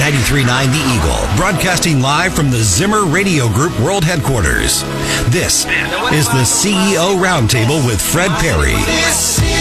[0.00, 4.82] 93.9 The Eagle, broadcasting live from the Zimmer Radio Group World Headquarters.
[5.28, 5.66] This
[6.10, 8.72] is the CEO Roundtable with Fred Perry.
[9.12, 9.60] City,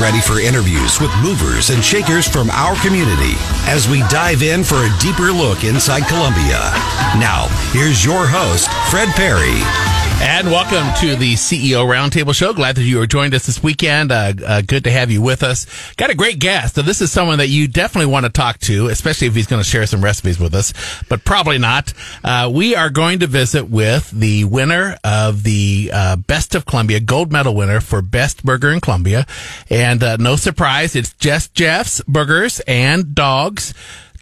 [0.00, 3.34] ready for interviews with movers and shakers from our community
[3.66, 6.70] as we dive in for a deeper look inside Columbia.
[7.18, 9.97] Now, here's your host, Fred Perry.
[10.20, 12.52] And welcome to the CEO Roundtable Show.
[12.52, 14.10] Glad that you are joined us this weekend.
[14.10, 15.66] Uh, uh, good to have you with us.
[15.94, 16.74] Got a great guest.
[16.74, 19.62] So this is someone that you definitely want to talk to, especially if he's going
[19.62, 20.72] to share some recipes with us,
[21.08, 21.92] but probably not.
[22.24, 26.98] Uh, we are going to visit with the winner of the uh, Best of Columbia
[26.98, 29.24] gold medal winner for Best Burger in Columbia.
[29.70, 33.72] And uh, no surprise, it's just Jeff's Burgers and Dogs.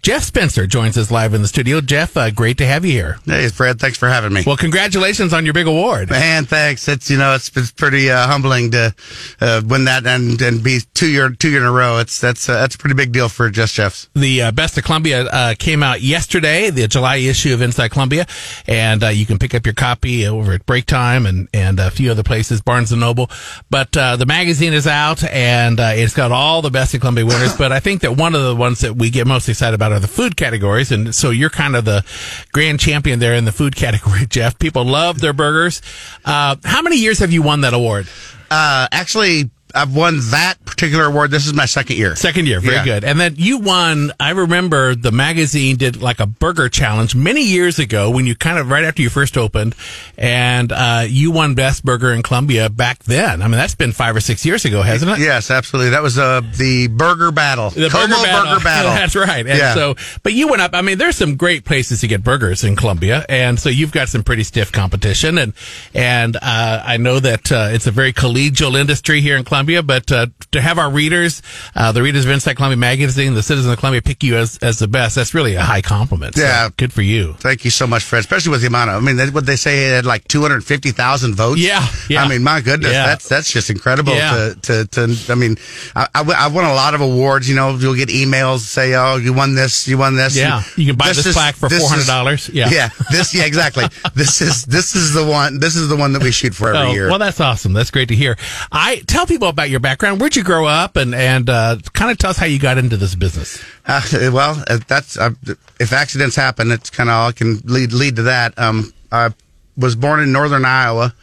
[0.01, 1.81] Jeff Spencer joins us live in the studio.
[1.81, 3.17] Jeff, uh, great to have you here.
[3.25, 3.79] Hey, Fred.
[3.79, 4.43] Thanks for having me.
[4.45, 6.09] Well, congratulations on your big award.
[6.09, 6.87] Man, thanks.
[6.87, 8.95] It's you know it's, it's pretty uh, humbling to
[9.41, 11.99] uh, win that and and be two year two year in a row.
[11.99, 14.09] It's that's uh, that's a pretty big deal for Just Jeff's.
[14.13, 18.25] The uh, Best of Columbia uh, came out yesterday, the July issue of Inside Columbia,
[18.67, 21.91] and uh, you can pick up your copy over at Break Time and and a
[21.91, 23.29] few other places, Barnes and Noble.
[23.69, 27.25] But uh, the magazine is out, and uh, it's got all the Best of Columbia
[27.25, 27.55] winners.
[27.57, 29.99] but I think that one of the ones that we get most excited about are
[29.99, 32.03] the food categories, and so you're kind of the
[32.51, 34.57] grand champion there in the food category, Jeff.
[34.59, 35.81] People love their burgers.
[36.25, 38.07] Uh, how many years have you won that award?
[38.49, 41.31] Uh, actually, I've won that particular award.
[41.31, 42.15] This is my second year.
[42.15, 42.83] Second year, very Yeah.
[42.85, 43.03] good.
[43.03, 44.11] And then you won.
[44.19, 48.57] I remember the magazine did like a burger challenge many years ago when you kind
[48.57, 49.75] of right after you first opened,
[50.17, 53.41] and uh, you won best burger in Columbia back then.
[53.41, 55.19] I mean, that's been five or six years ago, hasn't it?
[55.19, 55.91] Yes, absolutely.
[55.91, 57.69] That was uh, the burger battle.
[57.69, 58.51] The Como burger battle.
[58.53, 58.91] burger battle.
[58.97, 59.45] That's right.
[59.45, 59.73] And Yeah.
[59.75, 60.71] so, but you went up.
[60.73, 64.09] I mean, there's some great places to get burgers in Columbia, and so you've got
[64.09, 65.37] some pretty stiff competition.
[65.37, 65.53] And
[65.93, 69.66] and uh, I know that uh, it's a very collegial industry here in Columbia.
[69.67, 71.41] But uh, to have our readers,
[71.75, 74.79] uh, the readers of Inside Columbia Magazine, the citizens of Columbia, pick you as as
[74.79, 76.35] the best, that's really a high compliment.
[76.35, 76.69] So, Yeah.
[76.77, 77.33] good for you.
[77.39, 78.19] Thank you so much, Fred.
[78.19, 80.63] Especially with the amount of, I mean, what they say it had like two hundred
[80.63, 81.59] fifty thousand votes.
[81.59, 82.23] Yeah, yeah.
[82.23, 83.05] I mean, my goodness, Yeah.
[83.05, 84.13] that's that's just incredible.
[84.13, 84.53] Yeah.
[84.63, 85.57] To, to to I mean,
[85.95, 87.49] I, I I won a lot of awards.
[87.49, 90.63] You know, you'll get emails say, "Oh, you won this, you won this." Yeah.
[90.75, 92.53] You can buy this is- plaque for $400.
[92.53, 92.69] Yeah.
[92.69, 92.89] yeah.
[93.11, 93.85] This, yeah, exactly.
[94.15, 95.59] this is this is the one.
[95.59, 97.09] This is the one that we shoot for every Oh, year.
[97.09, 97.73] well, that's awesome.
[97.73, 98.37] That's great to hear.
[98.71, 100.19] I tell people about your background.
[100.19, 102.97] Where'd you grow up, and and uh, kind of tell us how you got into
[102.97, 103.63] this business.
[103.85, 104.01] Uh,
[104.33, 105.31] well, uh, that's uh,
[105.79, 108.57] if accidents happen, it's kind of all can lead lead to that.
[108.57, 109.31] Um, I
[109.77, 111.13] was born in northern Iowa,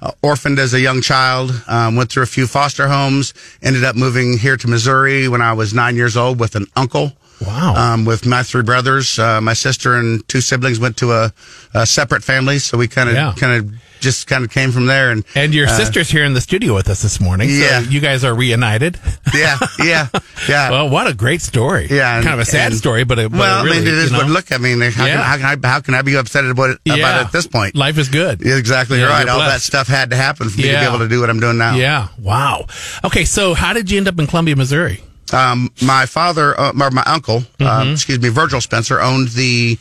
[0.00, 3.32] uh, orphaned as a young child, um, went through a few foster homes,
[3.62, 7.12] ended up moving here to Missouri when I was nine years old with an uncle.
[7.44, 7.74] Wow.
[7.74, 11.32] Um, with my three brothers, uh, my sister and two siblings went to a,
[11.74, 13.34] a separate family, so we kind of Yeah.
[13.36, 15.10] kind of just kind of came from there.
[15.10, 17.48] And And your uh, sister's here in the studio with us this morning.
[17.50, 17.80] Yeah.
[17.82, 18.98] So you guys are reunited.
[19.34, 20.08] yeah, yeah,
[20.48, 20.70] yeah.
[20.70, 21.86] well, what a great story.
[21.90, 23.80] Yeah, and- kind of a sad and- story, but, it, but well, it really, I
[23.80, 24.10] mean, it is.
[24.10, 25.16] you know, But look, I mean, how, Yeah.
[25.16, 27.46] can, how can I how can I be upset about it, about it at this
[27.46, 27.74] point?
[27.76, 28.40] life is good.
[28.42, 29.28] You're exactly Yeah, right.
[29.28, 31.40] All that stuff had to happen for me to be able to do what I'm
[31.40, 31.76] doing now.
[31.76, 32.08] Yeah.
[32.18, 32.66] Wow.
[33.04, 33.24] Okay.
[33.24, 35.02] So how did you end up in Columbia, Missouri?
[35.32, 37.64] Um, my father, uh, or my uncle, Mm-hmm.
[37.66, 39.78] um, excuse me, Virgil Spencer owned the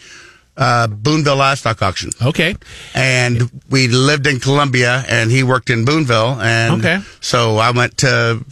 [0.58, 2.56] uh, Boonville Livestock Auction, Okay.
[2.94, 7.00] and we lived in Columbia, and he worked in Boonville, and Okay.
[7.22, 8.44] so I went to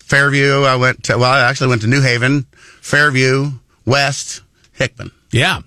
[0.00, 0.62] Fairview.
[0.62, 2.46] I went to well, I actually went to New Haven,
[2.80, 3.52] Fairview,
[3.86, 4.42] West,
[4.72, 5.10] Hickman.
[5.30, 5.60] Yeah.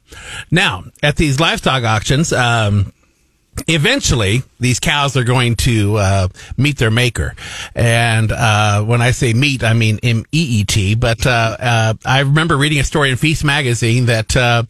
[0.52, 2.94] Now, at these livestock auctions, um,
[3.68, 7.36] eventually these cows are going to uh, meet their maker.
[7.76, 10.96] And uh, when I say meet, I mean M E E T.
[10.96, 14.64] But uh, uh, I remember reading a story in Feast magazine that uh,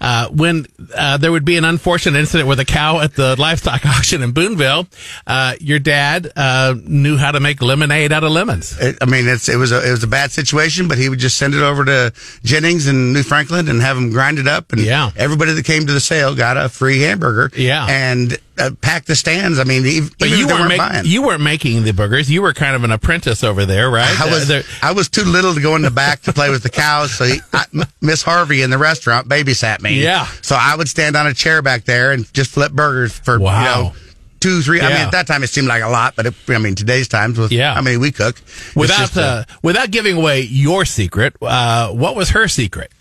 [0.00, 0.66] uh, when
[0.96, 4.32] uh, there would be an unfortunate incident with a cow at the livestock auction in
[4.32, 4.86] Boonville,
[5.26, 8.78] uh, your dad uh, knew how to make lemonade out of lemons.
[8.80, 11.18] It, I mean, it's it was a it was a bad situation, but he would
[11.18, 12.12] just send it over to
[12.42, 15.10] Jennings in New Franklin and have them grind it up, and Yeah.
[15.16, 17.50] everybody that came to the sale got a free hamburger.
[17.56, 17.86] Yeah.
[17.88, 19.58] and uh, pack the stands.
[19.58, 21.06] I mean, even, But you weren't, make, buying.
[21.06, 22.30] you weren't making the burgers.
[22.30, 24.18] You were kind of an apprentice over there, right?
[24.20, 26.50] I Uh, was there- I was too little to go in the back to play
[26.50, 27.26] with the cows, so
[28.00, 30.02] Miss Harvey in the restaurant babysat me.
[30.02, 30.26] Yeah.
[30.42, 33.58] so I would stand on a chair back there and just flip burgers for Wow.
[33.60, 33.92] you know
[34.40, 34.80] two three.
[34.80, 37.08] I mean, at that time it seemed like a lot, but it, I mean today's
[37.08, 37.74] times with Yeah.
[37.74, 38.36] how many we cook
[38.74, 42.92] without just, uh, uh, without giving away your secret, uh, what was her secret?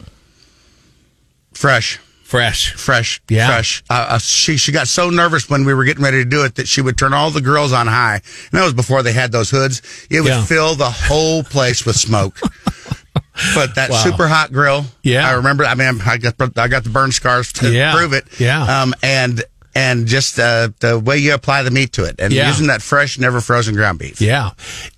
[1.54, 2.00] fresh.
[2.34, 2.74] Fresh.
[2.74, 3.46] fresh, Yeah.
[3.46, 3.84] fresh.
[3.92, 6.56] Uh, uh, she she got so nervous when we were getting ready to do it
[6.56, 8.16] that she would turn all the girls on high.
[8.52, 9.84] And that was before they had those hoods.
[10.10, 10.44] It would Yeah.
[10.44, 12.40] fill the whole place with smoke.
[13.56, 13.98] But that Wow.
[14.04, 15.28] super hot grill, Yeah.
[15.28, 15.66] I remember.
[15.66, 17.94] I mean, I got I got the burn scars to Yeah.
[17.94, 18.26] prove it.
[18.40, 18.82] Yeah.
[18.82, 19.44] Um, and
[19.76, 22.48] and just uh, the way you apply the meat to it, and Yeah.
[22.48, 24.22] using that fresh, never frozen ground beef.
[24.22, 24.52] Yeah.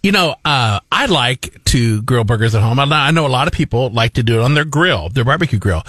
[0.04, 2.80] You know, uh, I like to grill burgers at home.
[2.80, 5.24] I I know a lot of people like to do it on their grill, their
[5.24, 5.84] barbecue grill.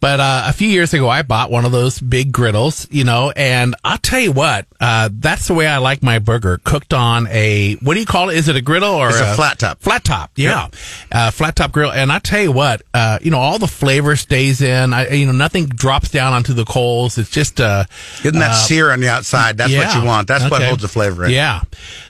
[0.00, 3.32] But, uh, a few years ago, I bought one of those big griddles, you know,
[3.36, 7.26] and I'll tell you what, uh, that's the way I like my burger cooked on
[7.26, 8.38] a, what do you call it?
[8.38, 9.80] Is it a griddle or It's a flat top.
[9.82, 10.30] Flat top.
[10.36, 10.68] Yeah.
[11.12, 11.90] Uh, flat top grill.
[11.92, 14.94] And I tell you what, uh, you know, all the flavor stays in.
[14.94, 17.18] I, you know, nothing drops down onto the coals.
[17.18, 17.84] It's just, uh,
[18.32, 20.28] Getting that uh, sear on the outside, that's what you want.
[20.28, 21.32] That's what holds the flavor in.
[21.32, 21.62] Yeah.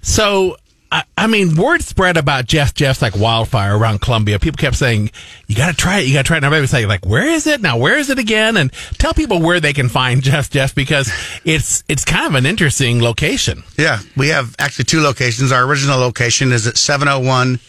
[0.02, 0.56] So,
[0.92, 4.38] I, I mean, word spread about Just Jeff's like wildfire around Columbia.
[4.40, 5.10] People kept saying,
[5.46, 6.06] you got to try it.
[6.06, 6.38] You got to try it.
[6.38, 7.60] And everybody was saying, like, where is it?
[7.60, 8.56] Now, where is it again?
[8.56, 11.12] And tell people where they can find Just Jeff because
[11.44, 13.62] it's, it's kind of an interesting location.
[13.78, 15.52] Yeah, we have actually two locations.
[15.52, 17.60] Our original location is at 701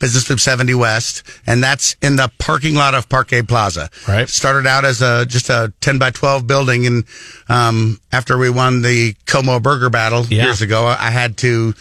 [0.00, 3.90] Business Loop 70 West, and that's in the parking lot of Parkade Plaza.
[4.06, 4.28] Right.
[4.28, 7.04] Started out as a just a 10 by 12 building, and
[7.48, 10.44] um, after we won the Como Burger Battle Yeah.
[10.44, 11.74] years ago, I had to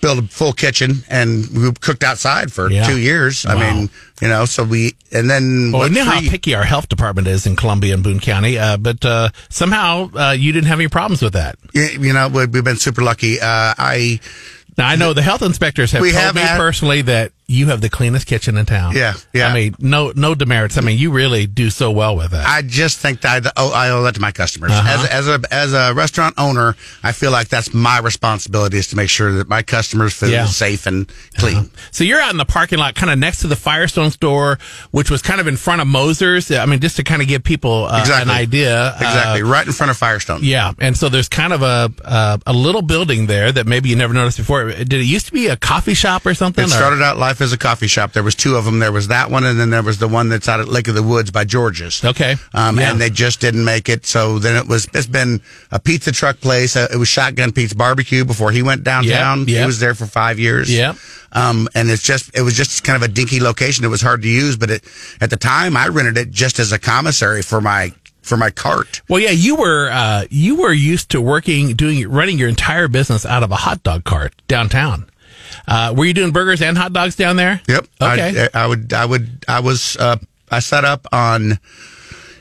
[0.00, 2.86] build a full kitchen, and we cooked outside for Yeah.
[2.86, 3.46] two years.
[3.46, 3.88] I mean,
[4.20, 7.26] you know, so we and then Well, what you know how picky our health department
[7.26, 10.88] is in Columbia and Boone County, uh, but uh, somehow uh, you didn't have any
[10.88, 11.56] problems with that.
[11.72, 13.40] you know we- we've been super lucky.
[13.40, 14.20] Uh, I
[14.76, 17.66] Now I know the health inspectors have We told have me had- personally that you
[17.66, 18.96] have the cleanest kitchen in town.
[18.96, 19.48] Yeah, yeah.
[19.48, 20.78] I mean, no, no demerits.
[20.78, 22.46] I mean, you really do so well with that.
[22.46, 24.70] I just think that I owe, I owe that to my customers.
[24.72, 25.06] Uh-huh.
[25.12, 28.96] As, as a as a restaurant owner, I feel like that's my responsibility is to
[28.96, 30.44] make sure that my customers' food Yeah.
[30.44, 31.06] is safe and
[31.36, 31.70] clean.
[31.90, 34.58] So you're out in the parking lot, kind of next to the Firestone store,
[34.90, 36.50] which was kind of in front of Moser's.
[36.50, 38.32] I mean, just to kind of give people uh, Exactly.
[38.32, 38.94] an idea.
[38.96, 40.40] Exactly, Uh, right in front of Firestone.
[40.42, 43.96] yeah, and so there's kind of a uh, a little building there that maybe you
[43.96, 44.70] never noticed before.
[44.70, 46.64] Did it used to be a coffee shop or something?
[46.64, 48.12] It or- started out life as a coffee shop.
[48.12, 48.78] There was two of them.
[48.78, 50.94] There was that one, and then there was the one that's out at Lake of
[50.94, 52.04] the Woods by George's.
[52.04, 52.36] Okay.
[52.52, 52.90] Um, Yeah.
[52.90, 54.06] and they just didn't make it.
[54.06, 54.86] So then it was.
[54.94, 55.40] It's been
[55.70, 56.76] a pizza truck place.
[56.76, 59.40] Uh, it was Shotgun Pete's Barbecue before he went downtown.
[59.40, 59.60] Yep, yep.
[59.60, 60.70] He was there for five years.
[60.72, 60.96] Yep.
[61.32, 63.84] Um, and it's just it was just kind of a dinky location.
[63.84, 64.84] It was hard to use, but it
[65.20, 67.92] at the time I rented it just as a commissary for my
[68.22, 69.02] for my cart.
[69.08, 73.26] Well, yeah, you were uh, you were used to working, doing, running your entire business
[73.26, 75.06] out of a hot dog cart downtown.
[75.66, 77.60] Uh, were you doing burgers and hot dogs down there?
[77.68, 77.86] Yep.
[78.00, 78.48] Okay.
[78.54, 78.92] I, I would.
[78.92, 79.44] I would.
[79.48, 79.96] I was.
[79.96, 80.16] Uh,
[80.50, 81.58] I set up on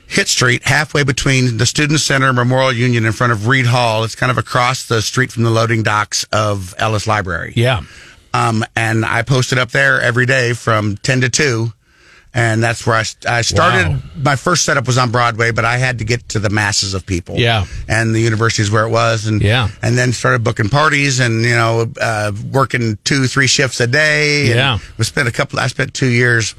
[0.07, 4.03] Hitt Street, halfway between the Student Center and Memorial Union, in front of Reed Hall.
[4.03, 7.53] It's kind of across the street from the loading docks of Ellis Library.
[7.55, 7.81] yeah.
[8.35, 11.71] Um, and I posted up there every day from ten to two.
[12.35, 13.89] And that's where I, I started.
[13.89, 13.99] Wow.
[14.17, 17.05] My first setup was on Broadway, but I had to get to the masses of
[17.05, 17.35] people.
[17.37, 17.65] Yeah.
[17.87, 19.27] And the university is where it was.
[19.27, 19.69] And, Yeah.
[19.83, 24.47] and then started booking parties and, you know, uh, working two, three shifts a day.
[24.49, 24.79] Yeah.
[24.97, 26.55] We spent a couple, I spent two years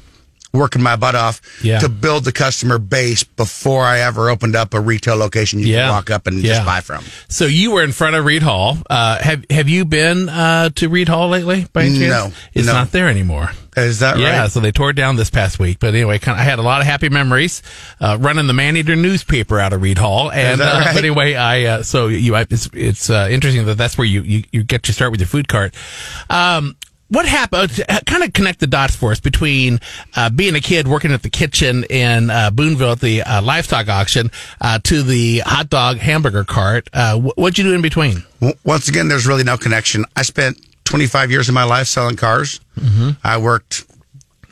[0.55, 1.79] working my butt off Yeah.
[1.79, 5.87] to build the customer base before I ever opened up a retail location you Yeah.
[5.87, 6.55] could walk up and Yeah.
[6.55, 7.03] just buy from.
[7.27, 8.77] So you were in front of Reed Hall.
[8.89, 11.67] Uh, have Have you been uh, to Reed Hall lately?
[11.73, 12.09] By any chance?
[12.09, 12.73] No, it's no.
[12.73, 13.51] not there anymore.
[13.77, 14.33] Is that Yeah, right?
[14.35, 15.79] Yeah, so they tore it down this past week.
[15.81, 17.61] But anyway, kind of, I had a lot of happy memories
[17.99, 20.31] uh, running the Maneater newspaper out of Reed Hall.
[20.31, 20.93] And uh, right?
[20.93, 24.21] but anyway, I uh, so you I, it's it's uh, interesting that that's where you,
[24.21, 25.73] you you get to start with your food cart.
[26.29, 26.77] Um,
[27.09, 27.83] what happened?
[28.05, 29.79] Kind of connect the dots for us between
[30.15, 33.87] uh, being a kid working at the kitchen in uh, Boonville at the uh, livestock
[33.89, 34.31] auction
[34.61, 36.89] uh, to the hot dog hamburger cart.
[36.93, 38.23] Uh, wh- what'd you do in between?
[38.63, 40.05] Once again, there's really no connection.
[40.15, 42.59] I spent 25 years of my life selling cars.
[42.79, 43.11] Mm-hmm.
[43.23, 43.85] I worked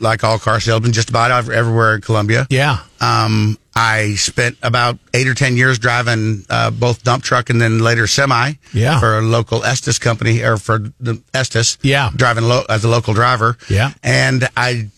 [0.00, 2.46] like all car salesmen just about everywhere in Columbia.
[2.50, 2.78] Yeah.
[3.00, 7.80] Um, I spent about eight or 10 years driving uh, both dump truck and then
[7.80, 9.00] later semi Yeah.
[9.00, 11.78] for a local Estes company or for the Estes.
[11.82, 12.10] Yeah.
[12.14, 13.56] Driving lo- as a local driver.
[13.68, 13.92] Yeah.
[14.02, 14.88] And I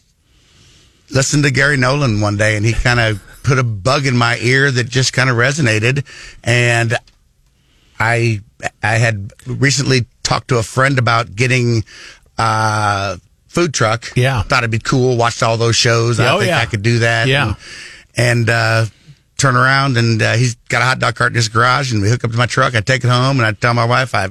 [1.11, 4.37] listened to Gary Nolan one day and he kind of put a bug in my
[4.39, 6.05] ear that just kind of resonated.
[6.45, 6.95] And
[7.99, 8.41] I
[8.83, 11.85] I had recently talked to a friend about getting
[12.37, 13.17] uh
[13.57, 14.13] food truck.
[14.15, 14.43] Yeah.
[14.43, 15.17] Thought it'd be cool.
[15.17, 16.21] Watched all those shows.
[16.21, 16.59] I Oh, think yeah.
[16.61, 17.27] I could do that.
[17.27, 17.55] Yeah.
[18.17, 18.85] And, and uh
[19.39, 22.09] turn around and uh, he's got a hot dog cart in his garage and we
[22.09, 22.75] hook up to my truck.
[22.75, 24.29] I take it home and I tell my wife I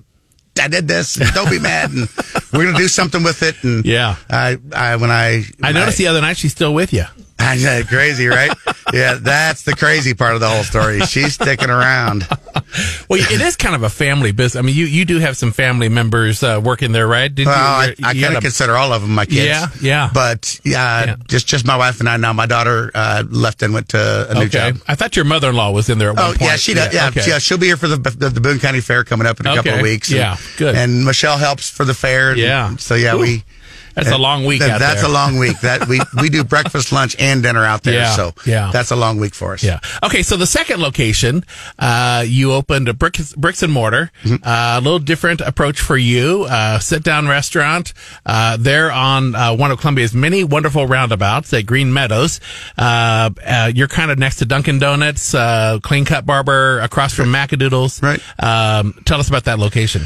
[0.60, 1.16] I did this.
[1.34, 1.92] Don't be mad.
[1.92, 2.08] And
[2.54, 3.56] we're gonna do something with it.
[3.64, 4.16] And Yeah.
[4.30, 7.04] I, I when I I noticed the other night she's still with you.
[7.40, 8.52] I crazy, right?
[8.94, 11.02] yeah, that's the crazy part of the whole story.
[11.02, 12.28] She's sticking around.
[13.10, 14.56] Well, it is kind of a family business.
[14.60, 17.34] I mean, you, you do have some family members uh, working there, right?
[17.34, 19.46] Did Well, I, you, I you kind of consider all of them my kids.
[19.46, 20.10] Yeah, yeah.
[20.14, 21.16] But yeah, Yeah.
[21.28, 22.34] just just my wife and I now.
[22.34, 24.78] My daughter uh, left and went to a new Okay, job.
[24.88, 26.10] I thought your mother-in-law was in there.
[26.10, 26.42] At one Oh point.
[26.42, 26.94] Oh, yeah, she does.
[26.94, 27.22] Yeah, okay.
[27.28, 29.56] yeah, she'll be here for the, the the Boone County Fair coming up in a
[29.56, 30.10] couple of weeks.
[30.10, 30.76] Yeah, good.
[30.76, 32.32] And Michelle helps for the fair.
[32.32, 32.76] and Yeah.
[32.78, 33.22] So yeah, Cool.
[33.22, 33.44] we
[33.96, 35.10] That's a long week That- that's there.
[35.10, 35.60] a long week.
[35.62, 37.94] That we we do breakfast, lunch, and dinner out there.
[37.96, 38.70] Yeah, So yeah.
[38.72, 39.64] that's a long week for us.
[39.64, 39.80] Yeah.
[40.04, 40.22] Okay.
[40.22, 41.44] So the second location,
[41.80, 44.48] uh, you opened a bricks, bricks and mortar, Mm-hmm.
[44.48, 47.94] uh, a little different approach for you, uh, sit down restaurant,
[48.26, 52.40] uh, there on, uh, one of Columbia's many wonderful roundabouts at Green Meadows.
[52.78, 57.32] Uh, uh, you're kind of next to Dunkin' Donuts, uh, Clean Cut Barber across from
[57.32, 58.02] Macadoodles.
[58.04, 58.20] Right.
[58.44, 60.06] Um, tell us about that location.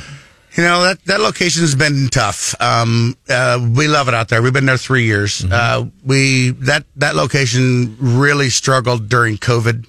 [0.56, 2.56] You know that that location has been tough.
[2.60, 4.41] Um, uh, we love it out there.
[4.41, 5.46] We've been there three years.
[5.46, 9.86] Uh, we that that location really struggled during COVID.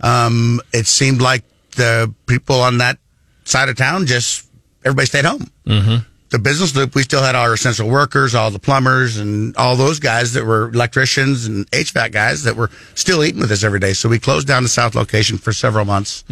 [0.00, 2.98] Um, it seemed like the people on that
[3.44, 4.48] side of town just
[4.84, 5.50] everybody stayed home.
[5.66, 5.96] Mm-hmm.
[6.30, 10.00] The business loop, we still had our essential workers, all the plumbers, and all those
[10.00, 13.92] guys that were electricians and HVAC guys that were still eating with us every day.
[13.92, 16.22] So we closed down the south location for several months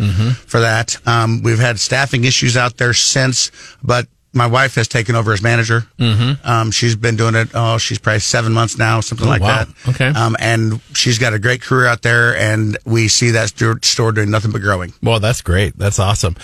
[0.46, 0.96] for that.
[1.06, 3.52] Um, we've had staffing issues out there since,
[3.84, 5.86] but my wife has taken over as manager.
[5.96, 6.44] Mm-hmm.
[6.44, 7.50] Um, she's been doing it.
[7.54, 9.64] Oh, she's probably seven months now, something Oh, like wow.
[9.64, 9.68] that.
[9.90, 10.06] Okay.
[10.08, 14.10] Um, and she's got a great career out there, and we see that store, store
[14.10, 14.92] doing nothing but growing.
[15.04, 15.78] Well, that's great.
[15.78, 16.34] That's awesome.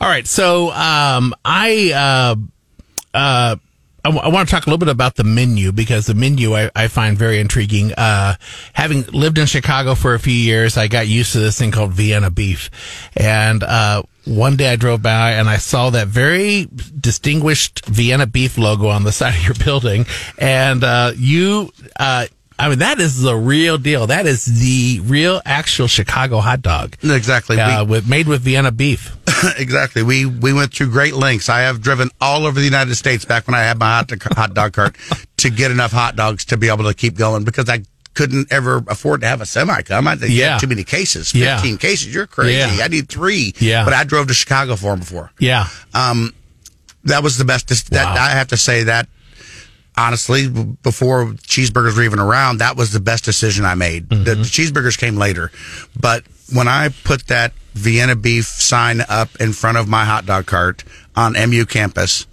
[0.00, 0.28] All right.
[0.28, 2.36] So, um, I, uh,
[3.14, 3.56] uh,
[4.04, 6.54] I, w- I want to talk a little bit about the menu because the menu
[6.54, 7.92] I, I find very intriguing.
[7.92, 8.34] Uh,
[8.72, 11.92] having lived in Chicago for a few years, I got used to this thing called
[11.92, 12.70] Vienna beef.
[13.16, 16.66] And, uh, one day I drove by and I saw that very
[16.98, 20.06] distinguished Vienna beef logo on the side of your building.
[20.38, 22.26] And, uh, you, uh,
[22.60, 24.06] I mean, that is the real deal.
[24.06, 26.96] That is the real actual Chicago hot dog.
[27.02, 27.56] Exactly.
[27.56, 29.16] We- Uh, with made with Vienna beef.
[29.58, 30.02] exactly.
[30.02, 31.48] We we went through great lengths.
[31.48, 34.22] I have driven all over the United States back when I had my hot, dog-
[34.34, 34.96] hot dog cart
[35.38, 38.82] to get enough hot dogs to be able to keep going because I couldn't ever
[38.88, 40.06] afford to have a semi come.
[40.08, 40.58] I think Yeah.
[40.58, 41.32] too many cases.
[41.34, 41.56] Yeah.
[41.56, 42.12] Fifteen cases.
[42.14, 42.76] You're crazy.
[42.76, 42.84] Yeah.
[42.84, 43.54] I need three.
[43.58, 43.84] Yeah.
[43.84, 45.30] But I drove to Chicago for them before.
[45.38, 45.68] Yeah.
[45.94, 46.34] Um,
[47.04, 47.68] That was the best.
[47.92, 48.22] That Wow.
[48.24, 49.08] I have to say that
[50.00, 54.08] honestly, before cheeseburgers were even around, that was the best decision I made.
[54.08, 54.42] The, the mm-hmm.
[54.42, 55.50] cheeseburgers came later,
[55.98, 60.46] but when I put that Vienna beef sign up in front of my hot dog
[60.46, 60.82] cart
[61.14, 62.26] on MU campus,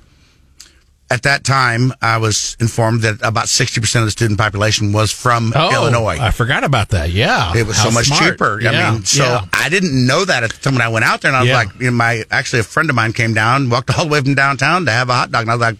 [1.09, 5.53] at that time, I was informed that about 60% of the student population was from
[5.55, 6.17] Oh, Illinois.
[6.19, 7.11] I forgot about that.
[7.11, 7.55] Yeah.
[7.55, 8.23] It was How so much smart.
[8.23, 8.59] cheaper.
[8.61, 8.71] Yeah.
[8.71, 9.45] I mean, so yeah.
[9.53, 11.49] I didn't know that at the time when I went out there, and I was
[11.49, 11.55] Yeah.
[11.55, 14.19] like, you know, my actually a friend of mine came down, walked all the way
[14.21, 15.77] from downtown to have a hot dog, and I was like.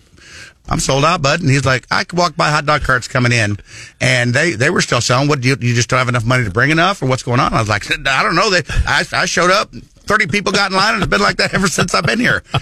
[0.69, 1.41] I'm sold out, bud.
[1.41, 3.57] And he's like, I could walk by hot dog carts coming in,
[4.01, 5.27] and they, they were still selling.
[5.27, 7.39] What do you, you just don't have enough money to bring enough, or what's going
[7.39, 7.53] on?
[7.53, 8.49] I was like, I don't know.
[8.49, 11.53] They, I, I showed up, thirty people got in line, and it's been like that
[11.53, 12.43] ever since I've been here.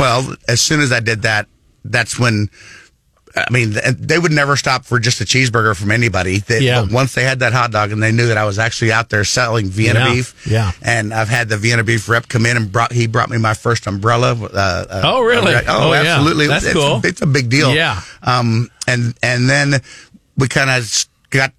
[0.00, 1.46] Well, as soon as I did that,
[1.84, 2.48] that's when
[3.36, 6.38] I mean, they would never stop for just a cheeseburger from anybody.
[6.38, 6.82] They, Yeah.
[6.88, 9.24] once they had that hot dog and they knew that I was actually out there
[9.24, 10.12] selling Vienna Yeah.
[10.14, 10.70] beef, Yeah.
[10.82, 13.54] and I've had the Vienna beef rep come in and brought he brought me my
[13.54, 14.34] first umbrella.
[14.34, 15.52] Uh, uh, Oh, really?
[15.54, 16.14] uh, Oh, oh, yeah.
[16.14, 16.46] absolutely.
[16.46, 17.00] That's it's, cool.
[17.02, 17.74] It's a big deal.
[17.74, 18.00] Yeah.
[18.22, 19.80] Um, and and then
[20.36, 21.52] we kind of got.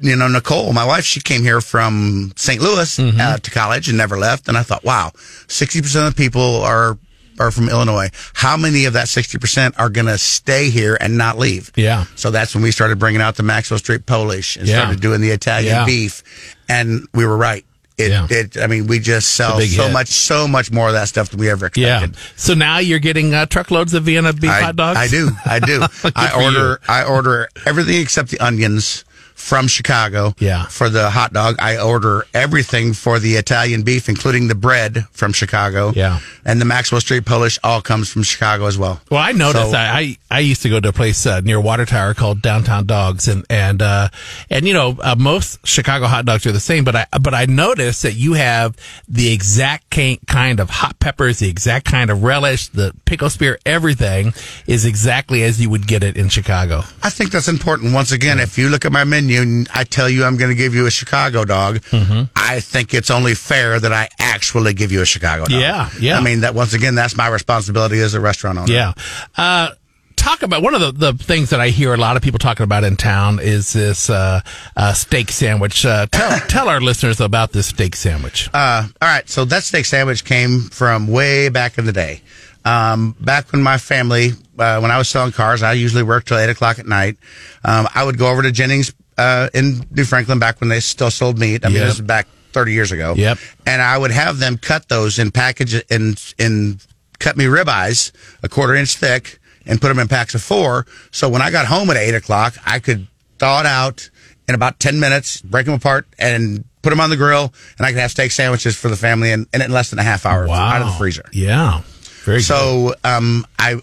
[0.00, 2.62] You know, Nicole, my wife, she came here from St.
[2.62, 3.20] Louis Mm-hmm.
[3.20, 4.46] uh, to college and never left.
[4.46, 5.10] And I thought, wow,
[5.48, 6.96] 60% of the people are
[7.40, 8.10] are from Illinois.
[8.34, 11.70] How many of that 60% are going to stay here and not leave?
[11.76, 12.04] Yeah.
[12.16, 14.82] So that's when we started bringing out the Maxwell Street Polish and Yeah.
[14.82, 15.84] started doing the Italian Yeah.
[15.86, 16.22] beef.
[16.68, 17.64] And we were right.
[17.96, 18.26] It, Yeah.
[18.30, 19.92] it, I mean, we just sell so hit.
[19.92, 22.14] much, so much more of that stuff than we ever expected.
[22.14, 22.20] Yeah.
[22.36, 24.98] So now you're getting uh, truckloads of Vienna beef I, hot dogs.
[24.98, 25.30] I do.
[25.44, 25.82] I do.
[26.14, 26.44] I for you.
[26.44, 29.04] order, I order everything except the onions
[29.48, 30.34] from Chicago.
[30.38, 30.66] Yeah.
[30.66, 35.32] For the hot dog, I order everything for the Italian beef, including the bread from
[35.32, 35.92] Chicago.
[35.96, 36.20] Yeah.
[36.44, 39.00] And the Maxwell Street Polish all comes from Chicago as well.
[39.10, 39.94] Well, I noticed So- that.
[39.94, 43.28] I, I used to go to a place uh, near Water Tower called Downtown Dogs,
[43.28, 44.08] and and uh,
[44.50, 47.46] and you know uh, most Chicago hot dogs are the same, but I but I
[47.46, 48.76] noticed that you have
[49.08, 53.58] the exact ki- kind of hot peppers, the exact kind of relish, the pickle spear,
[53.64, 54.32] everything
[54.66, 56.82] is exactly as you would get it in Chicago.
[57.02, 57.94] I think that's important.
[57.94, 60.56] Once again, if you look at my menu and I tell you I'm going to
[60.56, 62.24] give you a Chicago dog, Mm-hmm.
[62.36, 65.60] I think it's only fair that I actually give you a Chicago dog.
[65.60, 66.18] Yeah, yeah.
[66.18, 68.72] I mean, that once again, that's my responsibility as a restaurant owner.
[68.72, 68.92] Yeah.
[69.36, 69.70] Uh,
[70.16, 72.64] talk about one of the, the things that I hear a lot of people talking
[72.64, 74.40] about in town is this uh,
[74.76, 75.84] uh, steak sandwich.
[75.86, 78.48] Uh, tell tell our listeners about this steak sandwich.
[78.52, 79.28] Uh, all right.
[79.28, 82.22] So that steak sandwich came from way back in the day.
[82.64, 86.38] Um, back when my family, uh, when I was selling cars, I usually worked till
[86.38, 87.16] eight o'clock at night.
[87.64, 91.10] Um, I would go over to Jennings, uh, in New Franklin back when they still
[91.10, 91.64] sold meat.
[91.64, 91.86] I mean, Yep.
[91.86, 93.14] this is back 30 years ago.
[93.16, 93.38] Yep.
[93.66, 96.78] And I would have them cut those in package in, in
[97.18, 100.86] cut me ribeyes, a quarter inch thick and put them in packs of four.
[101.10, 103.06] So when I got home at eight o'clock, I could
[103.38, 104.08] thaw it out
[104.48, 107.90] in about 10 minutes, break them apart and put them on the grill and I
[107.90, 110.80] could have steak sandwiches for the family in, in less than a half hour out
[110.80, 111.24] of the freezer.
[111.32, 111.82] Yeah.
[112.24, 112.44] Very good.
[112.44, 113.80] So, um, I,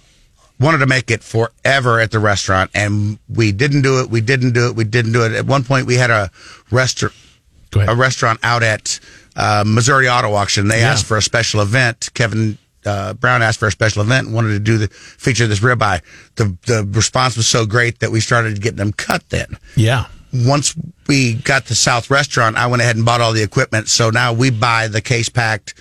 [0.60, 4.10] wanted to make it forever at the restaurant, and we didn't do it.
[4.10, 4.76] We didn't do it.
[4.76, 5.34] We didn't do it.
[5.34, 6.32] At one point, we had a
[6.72, 7.14] restaurant
[7.76, 9.02] a restaurant out at
[9.36, 10.70] uh, Missouri Auto Auction.
[10.70, 10.92] They Yeah.
[10.92, 12.10] asked for a special event.
[12.14, 15.60] Kevin uh, Brown asked for a special event and wanted to do the feature this
[15.60, 16.00] ribeye.
[16.36, 19.28] The the response was so great that we started getting them cut.
[19.30, 20.06] Then yeah.
[20.32, 20.74] once
[21.08, 23.90] we got the South Restaurant, I went ahead and bought all the equipment.
[23.90, 25.74] So now we buy the case packed.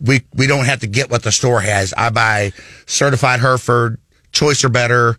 [0.00, 1.94] We we don't have to get what the store has.
[1.96, 2.52] I buy
[2.86, 3.98] certified Hereford,
[4.36, 5.16] choice or better.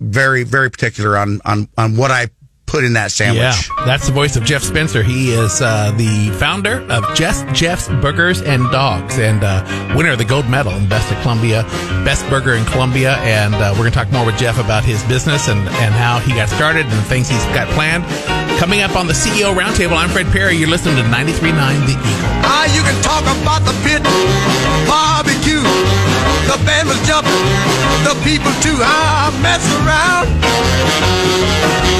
[0.00, 2.28] Very very particular on on on what I
[2.68, 3.40] put in that sandwich.
[3.40, 5.02] Yeah, that's the voice of Jeff Spencer.
[5.02, 9.64] He is uh, the founder of Just Jeff's Burgers and Dogs and uh,
[9.96, 11.62] winner of the gold medal in Best of Columbia,
[12.04, 13.16] Best Burger in Columbia.
[13.24, 16.20] And uh, we're going to talk more with Jeff about his business and, and how
[16.20, 18.04] he got started and the things he's got planned.
[18.60, 20.54] Coming up on the CEO Roundtable, I'm Fred Perry.
[20.56, 21.54] You're listening to 93.9
[21.86, 22.28] The Eagle.
[22.44, 24.02] Ah, you can talk about the pit
[24.90, 25.62] barbecue.
[26.50, 27.32] The band was jumping,
[28.02, 28.74] the people too.
[28.82, 30.26] Ah, mess around.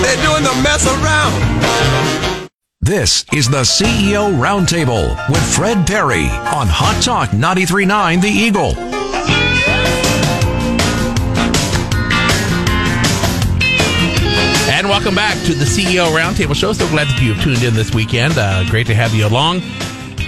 [0.03, 2.49] They're doing the mess around.
[2.81, 8.75] This is the CEO Roundtable with Fred Perry on Hot Talk 939 The Eagle.
[14.71, 16.73] And welcome back to the CEO Roundtable Show.
[16.73, 18.39] So glad that you've tuned in this weekend.
[18.39, 19.61] Uh, great to have you along.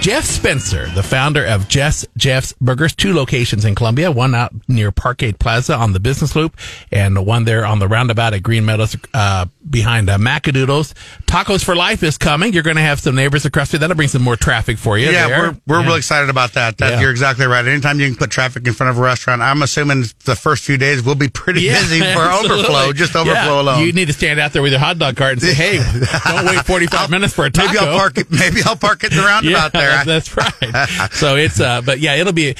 [0.01, 4.91] Jeff Spencer, the founder of Just Jeff's Burgers, two locations in Columbia, one out near
[4.91, 6.57] Parkade Plaza on the Business Loop,
[6.91, 10.93] and one there on the roundabout at Green Meadows uh, behind uh, Macadoodles.
[11.27, 12.51] Tacos for Life is coming.
[12.51, 13.79] You're going to have some neighbors across there.
[13.79, 15.11] That'll bring some more traffic for you.
[15.11, 15.39] Yeah, there.
[15.39, 15.85] we're we're Yeah.
[15.85, 16.79] really excited about that.
[16.79, 17.01] that Yeah.
[17.01, 17.63] You're exactly right.
[17.63, 20.77] Anytime you can put traffic in front of a restaurant, I'm assuming the first few
[20.77, 22.63] days we'll be pretty Yeah, busy for absolutely.
[22.65, 23.85] overflow, just overflow alone.
[23.85, 25.77] You need to stand out there with your hot dog cart and say, "Hey,
[26.25, 28.31] don't wait 45 minutes for a taco." Maybe I'll park it.
[28.31, 29.90] Maybe I'll park it in the roundabout there.
[30.05, 31.09] That's right.
[31.11, 32.55] so it's uh, but yeah, it'll be.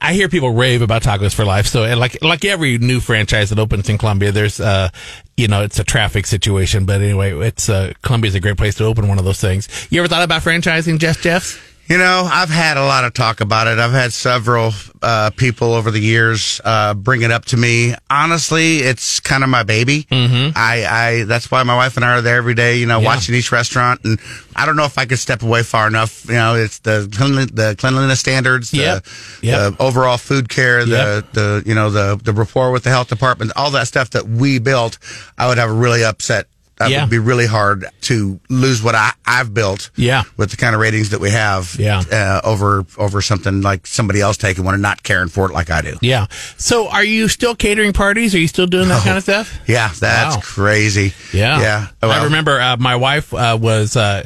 [0.00, 1.66] I- hear people rave about Tacos for Life.
[1.66, 4.90] So and like like every new franchise that opens in Columbia, there's uh,
[5.36, 6.84] you know, it's a traffic situation.
[6.84, 9.68] But anyway, it's uh, Columbia's a great place to open one of those things.
[9.90, 11.58] You ever thought about franchising, Just Jeff's?
[11.92, 13.78] You know, I've had a lot of talk about it.
[13.78, 17.94] I've had several uh, people over the years uh, bring it up to me.
[18.08, 20.04] Honestly, it's kind of my baby.
[20.04, 20.56] Mm-hmm.
[20.56, 22.78] I, I that's why my wife and I are there every day.
[22.78, 23.04] You know, Yeah.
[23.04, 24.18] watching each restaurant, and
[24.56, 26.24] I don't know if I could step away far enough.
[26.28, 27.00] You know, it's the
[27.52, 29.06] the cleanliness standards, the, Yep.
[29.42, 29.76] Yep.
[29.76, 31.32] the overall food care, the Yep.
[31.34, 34.58] the you know the the rapport with the health department, all that stuff that we
[34.58, 34.96] built.
[35.36, 36.46] I would have a really upset.
[36.82, 37.00] That Yeah.
[37.02, 40.22] would be really hard to lose what I, I've built Yeah.
[40.36, 42.00] with the kind of ratings that we have Yeah.
[42.10, 45.70] uh, over over something like somebody else taking one and not caring for it like
[45.70, 45.96] I do.
[46.00, 46.26] Yeah.
[46.56, 48.34] So are you still catering parties?
[48.34, 49.58] Are you still doing that kind of stuff?
[49.66, 50.42] Yeah, that's Wow.
[50.42, 51.12] crazy.
[51.32, 51.60] Yeah.
[51.60, 51.86] yeah.
[52.02, 54.24] I remember uh, my wife uh, was uh,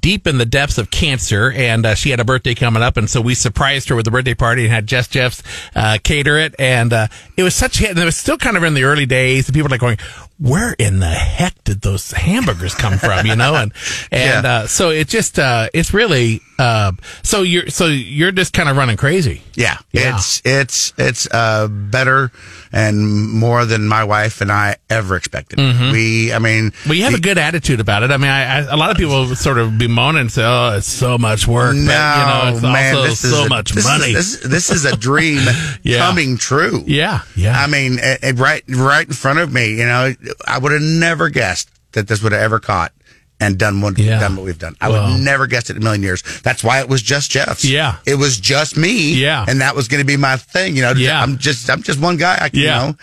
[0.00, 2.96] deep in the depths of cancer and uh, she had a birthday coming up.
[2.96, 5.42] And so we surprised her with a birthday party and had Just Jeff's
[5.74, 6.54] uh, cater it.
[6.58, 7.90] And uh, it was such hit.
[7.90, 9.46] And it was still kind of in the early days.
[9.48, 9.98] And people were like going,
[10.38, 13.26] where in the heck did those hamburgers come from?
[13.26, 13.54] You know?
[13.54, 13.72] And,
[14.12, 14.50] and Yeah.
[14.52, 18.76] uh, so it just, uh, it's really, uh, so you're, so you're just kind of
[18.76, 19.42] running crazy.
[19.54, 20.14] Yeah, Yeah.
[20.16, 22.30] it's it's it's uh, better
[22.72, 25.58] and more than my wife and I ever expected.
[25.58, 28.10] We, I mean, Well, you have a good attitude about it.
[28.10, 30.86] I mean, I, I, a lot of people sort of bemoan and say, "Oh, it's
[30.86, 33.84] so much work." no, but, you know, it's man, this so is a- much this
[33.84, 34.12] money.
[34.12, 35.40] Is, this, this is a dream
[35.82, 35.98] Yeah.
[35.98, 36.82] coming true.
[36.86, 37.58] yeah, yeah.
[37.60, 39.70] I mean, it, it right right in front of me.
[39.78, 40.12] You know,
[40.46, 42.92] I would have never guessed that this would have ever caught
[43.40, 44.18] and done what Yeah.
[44.18, 44.74] done what we've done.
[44.80, 46.22] I would never guessed it in a million years.
[46.42, 47.64] That's why it was just Jeff's.
[47.64, 47.96] Yeah.
[48.04, 49.14] it was just me.
[49.14, 49.44] Yeah.
[49.48, 50.74] and that was going to be my thing.
[50.76, 51.22] You know, Yeah.
[51.22, 52.36] I'm just I'm just one guy.
[52.40, 52.60] I Yeah.
[52.62, 52.98] you know,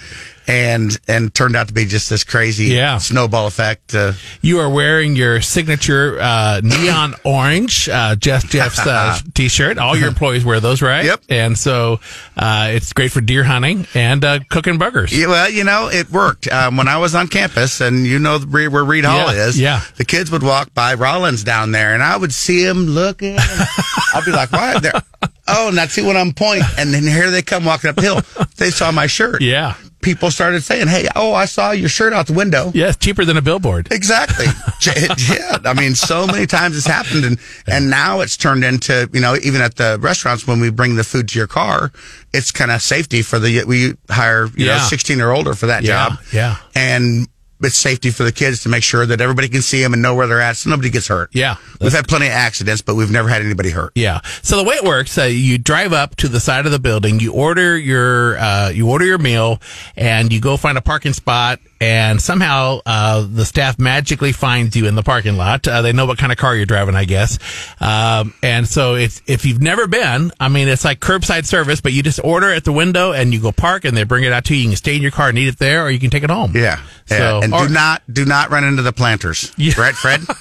[0.47, 2.97] and and turned out to be just this crazy Yeah.
[2.97, 3.93] snowball effect.
[3.95, 9.77] Uh, you are wearing your signature uh, neon orange uh, Just Jeff's uh, t-shirt.
[9.77, 11.05] All your employees wear those, right?
[11.05, 11.23] Yep.
[11.29, 11.99] And so
[12.37, 15.17] uh, it's great for deer hunting and uh, cooking burgers.
[15.17, 16.51] Yeah, well, you know, it worked.
[16.51, 19.81] Um, when I was on campus, and you know where Reed Hall Yeah, is, yeah.
[19.97, 23.37] the kids would walk by Rollins down there, and I would see him looking.
[23.39, 24.93] I'd be like, "Why?" They're,
[25.47, 28.01] oh, and I'd see when I'm pointing, and then here they come walking up the
[28.01, 28.21] hill.
[28.57, 29.41] They saw my shirt.
[29.41, 29.75] Yeah.
[30.05, 33.37] People started saying, "Hey, oh, I saw your shirt out the window." Yes, cheaper than
[33.37, 33.91] a billboard.
[33.91, 34.45] Exactly.
[34.85, 35.57] Yeah.
[35.65, 39.35] I mean, so many times it's happened, and and now it's turned into you know
[39.41, 41.91] even at the restaurants when we bring the food to your car,
[42.33, 45.81] it's kind of safety for the we hire you know sixteen or older for that
[45.83, 46.19] Yeah, job.
[46.31, 46.57] yeah.
[46.75, 47.27] and
[47.61, 50.13] it's safety for the kids to make sure that everybody can see them and know
[50.15, 51.29] where they're at, so nobody gets hurt.
[51.33, 51.55] Yeah.
[51.79, 53.93] we've had plenty of accidents, but we've never had anybody hurt.
[53.95, 54.21] Yeah.
[54.41, 57.19] So the way it works, uh, you drive up to the side of the building,
[57.19, 59.61] you order your uh, you order your meal,
[59.95, 64.87] and you go find a parking spot, and somehow uh, the staff magically finds you
[64.87, 65.67] in the parking lot.
[65.67, 67.37] Uh, they know what kind of car you're driving, I guess.
[67.79, 71.93] Um, and so it's, if you've never been, I mean, it's like curbside service, but
[71.93, 74.45] you just order at the window and you go park and they bring it out
[74.45, 74.63] to you.
[74.63, 76.31] You can stay in your car and eat it there, or you can take it
[76.31, 76.53] home.
[76.55, 76.81] Yeah.
[77.05, 77.41] So, yeah.
[77.43, 79.53] And or- do not do not run into the planters.
[79.55, 79.79] Yeah.
[79.79, 80.21] Right, Fred?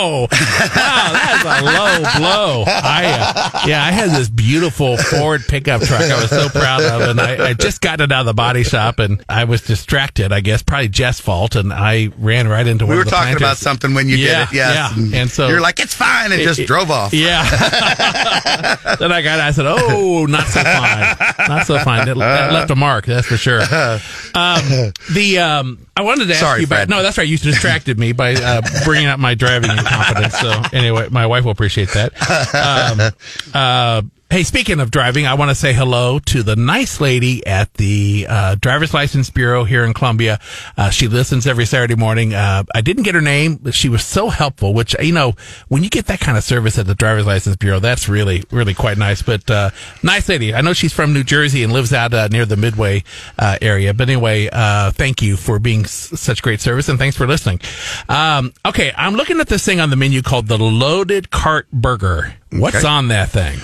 [0.00, 2.64] Oh, wow, that's a low blow.
[2.66, 7.02] I, uh, yeah, I had this beautiful Ford pickup truck I was so proud of,
[7.10, 10.32] and I, I just got it out of the body shop, and I was distracted,
[10.32, 13.40] I guess, probably Jeff's fault, and I ran right into one we were talking planters.
[13.42, 14.56] about something when you Yeah, did it.
[14.56, 14.92] Yes.
[14.96, 15.20] yeah.
[15.20, 17.12] And so- you're like, it's fine, and just it- drove off.
[17.12, 17.42] Yeah.
[18.98, 21.16] then I got, I said, oh, not so fine.
[21.48, 22.06] Not so fine.
[22.08, 23.62] It, that left a mark, that's for sure.
[24.34, 26.90] Um, the, um, I wanted to ask Sorry, you about, Fred.
[26.90, 27.26] no, that's right.
[27.26, 30.38] You distracted me by uh, bringing up my driving incompetence.
[30.38, 32.12] So anyway, my wife will appreciate that.
[32.54, 33.12] Um,
[33.54, 37.72] uh, Hey, speaking of driving, I want to say hello to the nice lady at
[37.74, 40.38] the uh, Driver's License Bureau here in Columbia.
[40.76, 42.34] Uh, she listens every Saturday morning.
[42.34, 44.74] Uh, I didn't get her name, but she was so helpful.
[44.74, 45.32] Which you know,
[45.68, 48.74] when you get that kind of service at the Driver's License Bureau, that's really, really
[48.74, 49.22] quite nice.
[49.22, 49.70] But uh,
[50.02, 50.52] nice lady.
[50.54, 53.04] I know she's from New Jersey and lives out uh, near the Midway
[53.38, 53.94] uh, area.
[53.94, 57.62] But anyway, uh, thank you for being s- such great service and thanks for listening.
[58.10, 62.34] Um, okay, I'm looking at this thing on the menu called the Loaded Cart Burger.
[62.50, 62.86] What's Okay.
[62.88, 63.58] on that thing?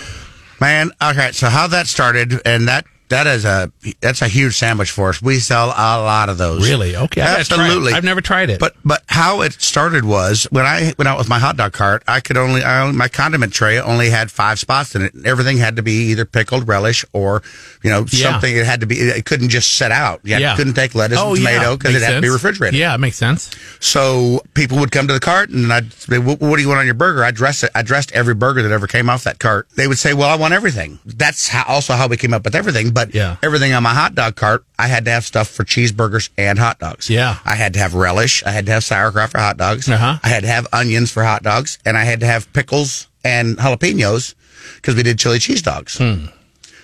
[0.60, 4.90] Man, okay, so how that started, and that that is a that's a huge sandwich
[4.90, 5.20] for us.
[5.22, 6.68] We sell a lot of those.
[6.68, 6.96] Really?
[6.96, 7.20] Okay.
[7.20, 7.60] I gotta try it.
[7.68, 7.92] absolutely.
[7.92, 8.58] I've never tried it.
[8.60, 12.02] But but how it started was when I went out with my hot dog cart,
[12.08, 15.12] I could only I only, my condiment tray only had five spots in it.
[15.24, 17.42] Everything had to be either pickled relish or
[17.82, 18.32] you know Yeah.
[18.32, 18.56] something.
[18.56, 18.96] It had to be.
[18.98, 20.20] It couldn't just set out.
[20.24, 20.56] You Yeah.
[20.56, 22.78] couldn't take lettuce oh, and tomato because it Makes had to be refrigerated.
[22.78, 23.50] Yeah, it makes sense.
[23.80, 26.80] So people would come to the cart and I'd say, "What what do you want
[26.80, 27.70] on your burger?" I dress it.
[27.74, 29.68] I dressed every burger that ever came off that cart.
[29.76, 32.54] They would say, "Well, I want everything." That's how, also how we came up with
[32.54, 32.90] everything.
[32.94, 33.36] But Yeah.
[33.42, 36.78] everything on my hot dog cart, I had to have stuff for cheeseburgers and hot
[36.78, 37.10] dogs.
[37.10, 37.38] Yeah.
[37.44, 38.42] I had to have relish.
[38.44, 39.88] I had to have sauerkraut for hot dogs.
[39.88, 40.18] Uh-huh.
[40.22, 43.56] I had to have onions for hot dogs, and I had to have pickles and
[43.58, 44.34] jalapenos
[44.76, 45.98] because we did chili cheese dogs.
[45.98, 46.26] Hmm.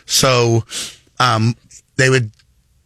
[0.04, 0.64] So,
[1.20, 1.54] um,
[1.96, 2.32] they would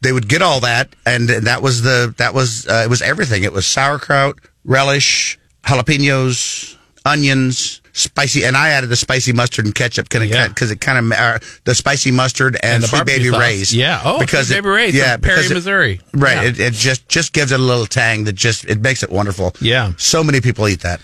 [0.02, 3.42] they would get all that, and that was the that was uh, it was everything.
[3.44, 10.08] It was sauerkraut, relish, jalapenos, onions, spicy, and I added the spicy mustard and ketchup
[10.10, 10.46] because Yeah.
[10.50, 13.40] it, it kind of uh, the spicy mustard and, And the sweet baby sauce.
[13.40, 13.74] rays.
[13.74, 14.02] Yeah.
[14.04, 16.00] Oh, because Sweet it- Baby Ray's yeah, from Perry, Missouri.
[16.12, 16.34] Right.
[16.34, 16.42] Yeah.
[16.42, 19.54] It, it just just gives it a little tang that just it makes it wonderful.
[19.60, 19.92] Yeah.
[19.96, 21.00] So many people eat that.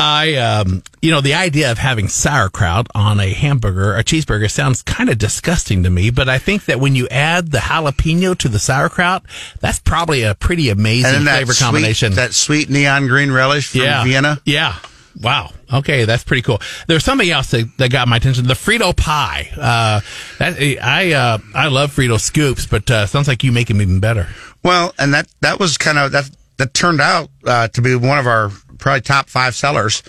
[0.00, 4.82] I, um, you know, the idea of having sauerkraut on a hamburger, a cheeseburger sounds
[4.82, 8.48] kind of disgusting to me, but I think that when you add the jalapeno to
[8.48, 9.22] the sauerkraut,
[9.60, 12.12] that's probably a pretty amazing And then that flavor sweet, combination.
[12.14, 14.02] that sweet neon green relish from yeah.
[14.02, 14.40] Vienna.
[14.44, 14.76] Yeah.
[15.20, 15.50] Wow.
[15.72, 16.60] Okay, that's pretty cool.
[16.86, 18.46] There's something else that, that got my attention.
[18.46, 19.50] The Frito pie.
[19.56, 20.00] Uh,
[20.38, 24.00] that I uh, I love Frito scoops, but uh, sounds like you make them even
[24.00, 24.28] better.
[24.62, 28.18] Well, and that that was kind of that that turned out uh, to be one
[28.18, 30.02] of our probably top five sellers,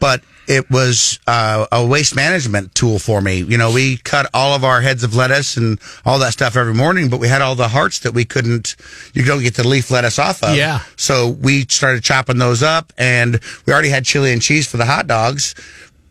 [0.00, 3.38] but it was uh, a waste management tool for me.
[3.42, 6.74] You know, we cut all of our heads of lettuce and all that stuff every
[6.74, 8.76] morning, but we had all the hearts that we couldn't.
[9.14, 10.56] You don't get the leaf lettuce off of.
[10.56, 10.80] Yeah.
[10.96, 14.86] So we started chopping those up, and we already had chili and cheese for the
[14.86, 15.54] hot dogs.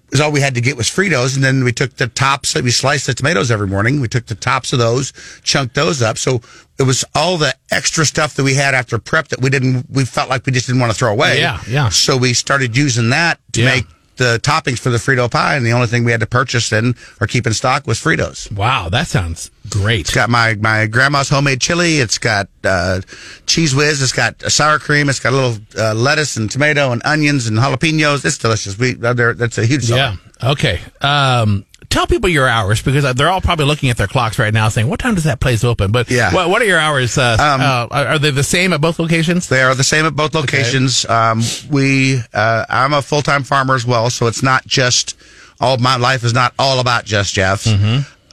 [0.05, 2.53] Because all we had to get was Fritos, and then we took the tops.
[2.53, 4.01] We sliced the tomatoes every morning.
[4.01, 5.11] We took the tops of those,
[5.43, 6.19] chunked those up.
[6.19, 6.41] So
[6.77, 9.87] it was all the extra stuff that we had after prep that we didn't.
[9.89, 11.39] We felt like we just didn't want to throw away.
[11.39, 11.89] Yeah, yeah.
[11.89, 13.75] So we started using that to Yeah.
[13.75, 13.85] make
[14.17, 16.95] the toppings for the Frito pie, and the only thing we had to purchase and
[17.19, 18.51] or keep in stock was Fritos.
[18.51, 20.01] Wow, that sounds great.
[20.01, 21.99] It's got my, my grandma's homemade chili.
[21.99, 23.01] It's got uh,
[23.45, 24.01] Cheez Whiz.
[24.01, 25.09] It's got sour cream.
[25.09, 28.25] It's got a little uh, lettuce and tomato and onions and jalapenos.
[28.25, 28.77] It's delicious.
[28.77, 29.89] We uh, that's a huge.
[29.89, 30.15] Yeah.
[30.43, 30.81] Okay.
[31.01, 34.69] Um, tell people your hours because they're all probably looking at their clocks right now,
[34.69, 36.33] saying, "What time does that place open?" But Yeah.
[36.33, 37.17] what, what are your hours?
[37.17, 39.47] Uh, uh, are they the same at both locations?
[39.47, 41.05] They are the same at both locations.
[41.05, 45.15] Um, we, uh, I'm a full time farmer as well, so it's not just
[45.59, 47.67] all my life is not all about just Jeff's.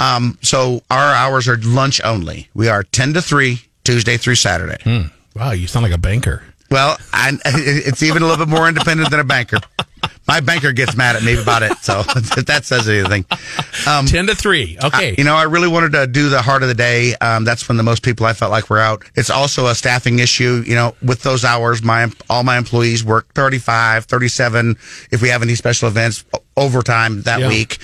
[0.00, 2.48] Um, so our hours are lunch only.
[2.54, 5.10] We are ten to three Tuesday through Saturday.
[5.36, 6.42] Wow, you sound like a banker.
[6.72, 9.58] Well, I, it's even a little bit more independent than a banker.
[10.26, 13.24] My banker gets mad at me about it, so if that says anything.
[13.86, 14.78] Um, Ten to three.
[14.82, 15.14] Okay.
[15.18, 17.14] you know, I really wanted to do the heart of the day.
[17.16, 19.04] Um, that's when the most people I felt like were out.
[19.16, 20.62] It's also a staffing issue.
[20.66, 24.76] You know, with those hours, my all my employees work 35, 37.
[25.10, 26.24] If we have any special events,
[26.56, 27.48] overtime that Yeah.
[27.48, 27.78] week.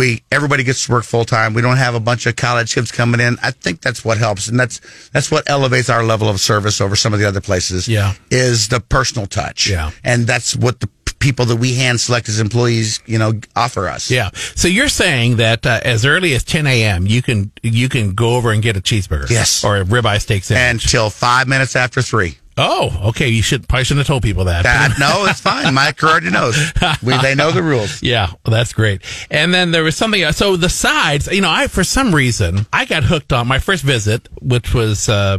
[0.00, 1.52] We everybody gets to work full time.
[1.54, 3.36] We don't have a bunch of college kids coming in.
[3.42, 4.80] I think that's what helps, and that's
[5.12, 7.86] that's what elevates our level of service over some of the other places.
[7.86, 8.14] Yeah.
[8.30, 9.68] is the personal touch.
[9.68, 9.90] Yeah.
[10.02, 14.10] and that's what the people that we hand select as employees, you know, offer us.
[14.10, 14.30] yeah.
[14.56, 17.06] So you're saying that uh, as early as 10 a.m.
[17.06, 19.62] you can you can go over and get a cheeseburger, Yes.
[19.64, 20.84] or a ribeye steak sandwich.
[20.84, 22.38] until five minutes after three.
[22.62, 23.28] Oh, okay.
[23.28, 24.64] You should probably shouldn't have told people that.
[24.64, 25.72] That, no, it's fine.
[25.74, 26.56] Mike already knows.
[27.02, 28.02] We, they know the rules.
[28.10, 29.02] Yeah, well, that's great.
[29.30, 30.20] And then there was something.
[30.22, 30.36] else.
[30.36, 33.82] So the sides, you know, I for some reason I got hooked on my first
[33.84, 35.38] visit, which was uh,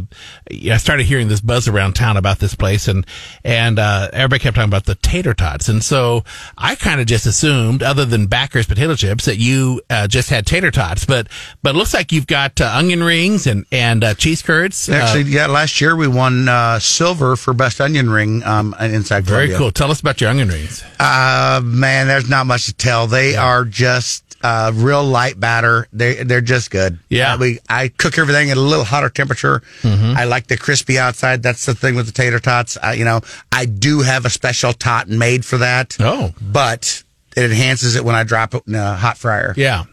[0.50, 3.06] I started hearing this buzz around town about this place, and
[3.44, 6.24] and uh, everybody kept talking about the tater tots, and so
[6.56, 10.46] I kind of just assumed, other than Backer's potato chips, that you uh, just had
[10.46, 11.28] tater tots, but
[11.62, 14.88] but it looks like you've got uh, onion rings and and uh, cheese curds.
[14.88, 16.78] Uh, Actually, yeah, last year we won uh,
[17.12, 19.58] silver for best onion ring um, inside very Columbia.
[19.58, 19.70] cool.
[19.70, 20.84] Tell us about your onion rings.
[20.98, 23.06] Uh, man, there's not much to tell.
[23.06, 25.86] They are just uh, real light batter.
[25.92, 26.98] They they're just good.
[27.08, 27.34] Yeah.
[27.34, 29.62] Uh, we I cook everything at a little hotter temperature.
[29.82, 30.16] Mm-hmm.
[30.16, 31.42] I like the crispy outside.
[31.42, 32.76] That's the thing with the tater tots.
[32.82, 33.20] I, you know,
[33.50, 35.96] I do have a special tot made for that.
[36.00, 36.32] Oh.
[36.40, 37.02] but
[37.36, 39.54] it enhances it when I drop it in a hot fryer.
[39.56, 39.84] Yeah.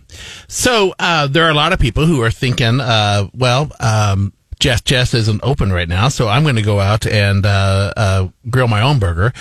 [0.47, 4.85] So uh, there are a lot of people who are thinking, uh, well, um, Just
[4.85, 8.67] Jeff's isn't open right now, so I'm going to go out and uh, uh, grill
[8.67, 9.31] my own burger.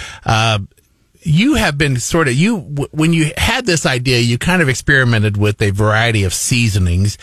[1.18, 2.58] Uh, you have been sort of you
[2.92, 7.18] when you had this idea, you kind of experimented with a variety of seasonings.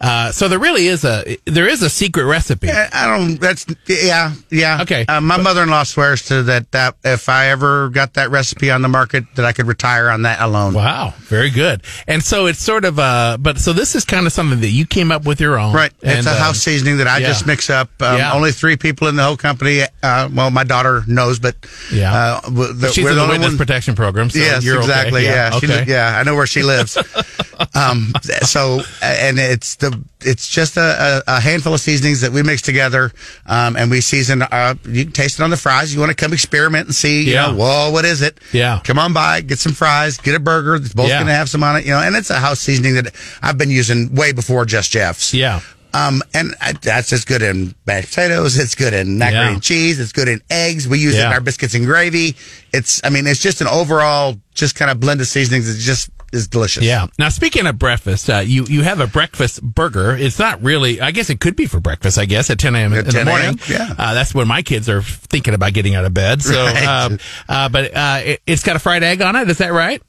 [0.00, 2.68] Uh, so there really is a there is a secret recipe.
[2.70, 3.40] I don't.
[3.40, 4.82] That's yeah, yeah.
[4.82, 5.04] Okay.
[5.06, 6.70] Uh, my mother-in-law swears to that.
[6.72, 10.22] That if I ever got that recipe on the market, that I could retire on
[10.22, 10.74] that alone.
[10.74, 11.82] Wow, very good.
[12.06, 14.86] And so it's sort of uh, but so this is kind of something that you
[14.86, 15.92] came up with your own, Right.
[16.02, 17.26] And, it's a um, house seasoning that I yeah.
[17.28, 17.90] just mix up.
[18.00, 18.32] Um, Yeah.
[18.32, 19.82] Only three people in the whole company.
[20.02, 21.56] Uh, well, my daughter knows, but
[21.92, 22.12] Yeah.
[22.12, 24.30] uh, the, She's we're the the only witness protection program.
[24.30, 24.84] So yes, you're okay.
[24.84, 25.24] exactly.
[25.24, 25.84] Yeah, okay.
[25.84, 26.18] li- yeah.
[26.18, 26.96] I know where she lives.
[27.74, 32.62] um, so, and it's the it's just a, a, handful of seasonings that we mix
[32.62, 33.10] together,
[33.46, 34.42] um, and we season.
[34.42, 35.94] Uh, you can taste it on the fries.
[35.94, 37.24] You want to come experiment and see?
[37.24, 37.46] You Yeah.
[37.46, 38.38] know, whoa, what is it?
[38.52, 38.80] Yeah.
[38.84, 40.76] Come on by, get some fries, get a burger.
[40.76, 41.18] It's both Yeah.
[41.18, 41.84] going to have some on it.
[41.84, 45.32] You know, and it's a house seasoning that I've been using way before Just Jeff's.
[45.32, 45.60] Yeah.
[45.92, 48.58] Um, and I, that's just good in mashed potatoes.
[48.58, 49.52] It's good in macaroni Yeah.
[49.54, 49.98] and cheese.
[50.00, 50.86] It's good in eggs.
[50.88, 52.36] We use it in our biscuits and gravy.
[52.72, 55.68] It's, I mean, it's just an overall, just kind of blend of seasonings.
[55.68, 56.84] It just is delicious.
[56.84, 57.08] Yeah.
[57.18, 60.16] Now, speaking of breakfast, uh, you you have a breakfast burger.
[60.16, 61.00] It's not really.
[61.00, 62.18] I guess it could be for breakfast.
[62.18, 62.92] I guess at 10 a.m.
[62.92, 63.58] in the morning.
[63.68, 63.92] yeah.
[63.98, 66.40] Uh, that's when my kids are thinking about getting out of bed.
[66.40, 66.84] So, Right.
[66.86, 69.50] um, uh, but uh, it, it's got a fried egg on it.
[69.50, 70.00] Is that right?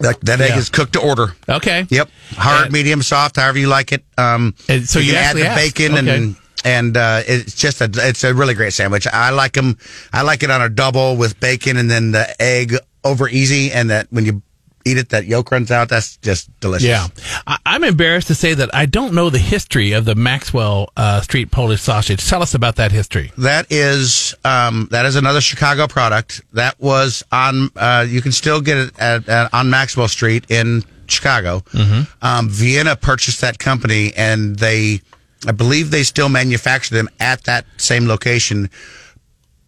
[0.00, 0.58] That, that egg Yeah.
[0.58, 1.34] is cooked to order.
[1.48, 1.86] Okay.
[1.90, 2.08] Yep.
[2.36, 4.04] Hard, And- medium, soft, however you like it.
[4.16, 5.74] Um, And so you can add the asked.
[5.76, 6.16] bacon Okay.
[6.16, 9.06] and, and, uh, it's just a, it's a really great sandwich.
[9.06, 9.78] I like them.
[10.12, 13.70] I like it on a double with bacon and then the egg over easy.
[13.72, 14.42] And that when you
[14.84, 15.88] eat it, that yolk runs out.
[15.88, 16.88] That's just delicious.
[16.88, 17.08] Yeah,
[17.46, 21.20] I, I'm embarrassed to say that I don't know the history of the Maxwell uh,
[21.20, 22.26] Street Polish sausage.
[22.26, 23.32] Tell us about that history.
[23.38, 26.42] That is um, that is another Chicago product.
[26.52, 27.70] That was on.
[27.76, 31.62] Uh, you can still get it at, at, on Maxwell Street in Chicago.
[32.22, 35.00] Um, Vienna purchased that company, and they,
[35.46, 38.70] I believe, they still manufacture them at that same location.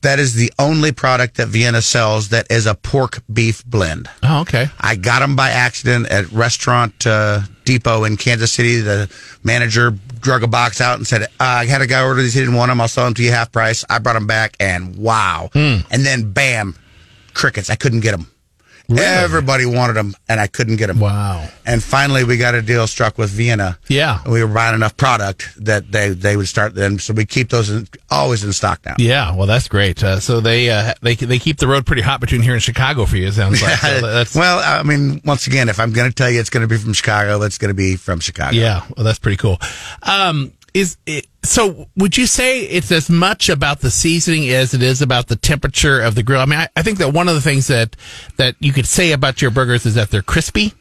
[0.02, 4.08] That is the only product that Vienna sells that is a pork beef blend.
[4.22, 4.68] Oh, okay.
[4.80, 8.80] I got them by accident at Restaurant uh, Depot in Kansas City.
[8.80, 9.10] The
[9.44, 12.32] manager drug a box out and said, uh, "I had a guy order these.
[12.32, 12.80] He didn't want them.
[12.80, 15.50] I'll sell them to you half price." I brought them back, and wow!
[15.52, 15.78] Hmm.
[15.90, 16.76] And then bam,
[17.34, 17.68] crickets.
[17.68, 18.30] I couldn't get them.
[18.98, 21.00] Everybody wanted them, and I couldn't get them.
[21.00, 21.48] Wow.
[21.64, 23.78] And finally, we got a deal struck with Vienna.
[23.88, 24.20] Yeah.
[24.28, 26.98] we were buying enough product that they they would start them.
[26.98, 28.94] So we keep those in, always in stock now.
[28.98, 30.02] Yeah, well, that's great.
[30.02, 33.06] Uh, so they uh, they they keep the road pretty hot between here and Chicago
[33.06, 33.28] for you.
[33.28, 33.78] It sounds like.
[33.80, 36.62] So that's well, I mean, once again, if I'm going to tell you it's going
[36.62, 38.56] to be from Chicago, it's going to be from Chicago.
[38.56, 38.84] yeah.
[38.96, 39.58] Well, that's pretty cool.
[40.02, 41.86] Um, is it, so?
[41.96, 46.00] Would you say it's as much about the seasoning as it is about the temperature
[46.00, 46.40] of the grill?
[46.40, 47.96] I mean, I, I think that one of the things that
[48.36, 50.72] that you could say about your burgers is that they're crispy.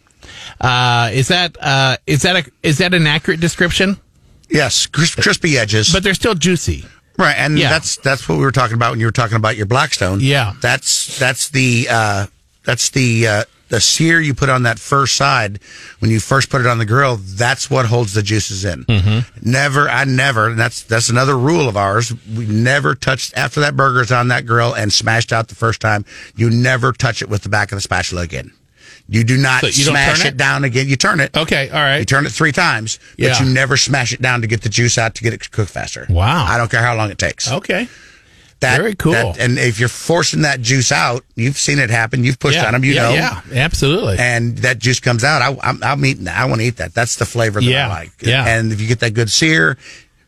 [0.61, 3.97] Uh, is that uh, is that a, is that an accurate description?
[4.49, 5.91] Yes, cris- crispy edges.
[5.93, 6.85] But they're still juicy.
[7.17, 7.69] right, and Yeah.
[7.69, 10.19] that's that's what we were talking about when you were talking about your Blackstone.
[10.21, 10.53] Yeah.
[10.61, 12.25] that's that's the uh,
[12.65, 15.59] that's the uh, the sear you put on that first side
[15.99, 17.17] when you first put it on the grill.
[17.17, 18.83] That's what holds the juices in.
[18.85, 19.49] Mm-hmm.
[19.49, 20.47] Never, I never.
[20.49, 22.13] And that's that's another rule of ours.
[22.35, 26.05] We never touched after that burger's on that grill and smashed out the first time.
[26.35, 28.51] You never touch it with the back of the spatula again.
[29.11, 30.27] You do not So you smash it?
[30.33, 30.37] it?
[30.37, 30.87] down again.
[30.87, 31.35] You turn it.
[31.35, 31.97] Okay, all right.
[31.97, 33.43] You turn it three times, but Yeah.
[33.43, 36.05] you never smash it down to get the juice out to get it cooked faster.
[36.09, 36.45] Wow.
[36.45, 37.51] I don't care how long it takes.
[37.51, 37.87] Okay.
[38.61, 39.13] That, very cool.
[39.13, 42.23] that- and if you're forcing that juice out, you've seen it happen.
[42.23, 42.65] You've pushed Yeah.
[42.67, 43.13] on them, you yeah, know.
[43.13, 43.41] Yeah.
[43.63, 44.17] Absolutely.
[44.19, 45.41] And that juice comes out.
[45.41, 46.37] I, I'm, I'm eating that.
[46.37, 46.93] I want to eat that.
[46.93, 47.87] That's the flavor that Yeah.
[47.87, 48.11] I like.
[48.21, 48.45] Yeah.
[48.45, 49.77] And if you get that good sear,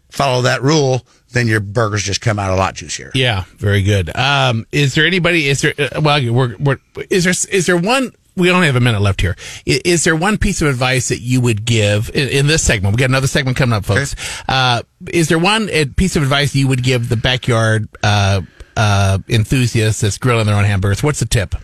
[0.09, 3.11] follow that rule, then your burgers just come out a lot juicier.
[3.15, 4.13] Yeah, very good.
[4.17, 5.47] Um, is there anybody?
[5.47, 5.73] Is there?
[5.77, 6.77] Uh, well, we're, we're,
[7.09, 7.33] is there?
[7.55, 9.35] Is there one we only have a minute left here.
[9.65, 12.95] Is, Is, there one piece of advice that you would give in, in this segment?
[12.95, 14.15] We got another segment coming up, folks.
[14.47, 18.41] Uh, is there one uh, piece of advice you would give the backyard uh,
[18.77, 21.03] uh, enthusiast that's grilling their own hamburgers?
[21.03, 21.55] What's the tip?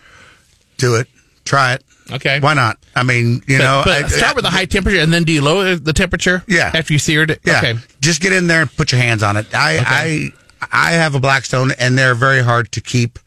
[0.77, 1.07] Do it.
[1.45, 1.83] Try it.
[2.11, 2.39] Okay.
[2.39, 2.77] Why not?
[2.95, 5.31] I mean, you But, know, but I- start with a high temperature, and then do
[5.33, 6.43] you lower the temperature?
[6.47, 6.71] Yeah.
[6.73, 7.41] After you seared it.
[7.45, 7.57] Yeah.
[7.59, 7.75] Okay.
[8.01, 9.47] Just get in there and put your hands on it.
[9.53, 13.19] I I I have a Blackstone and they're very hard to keep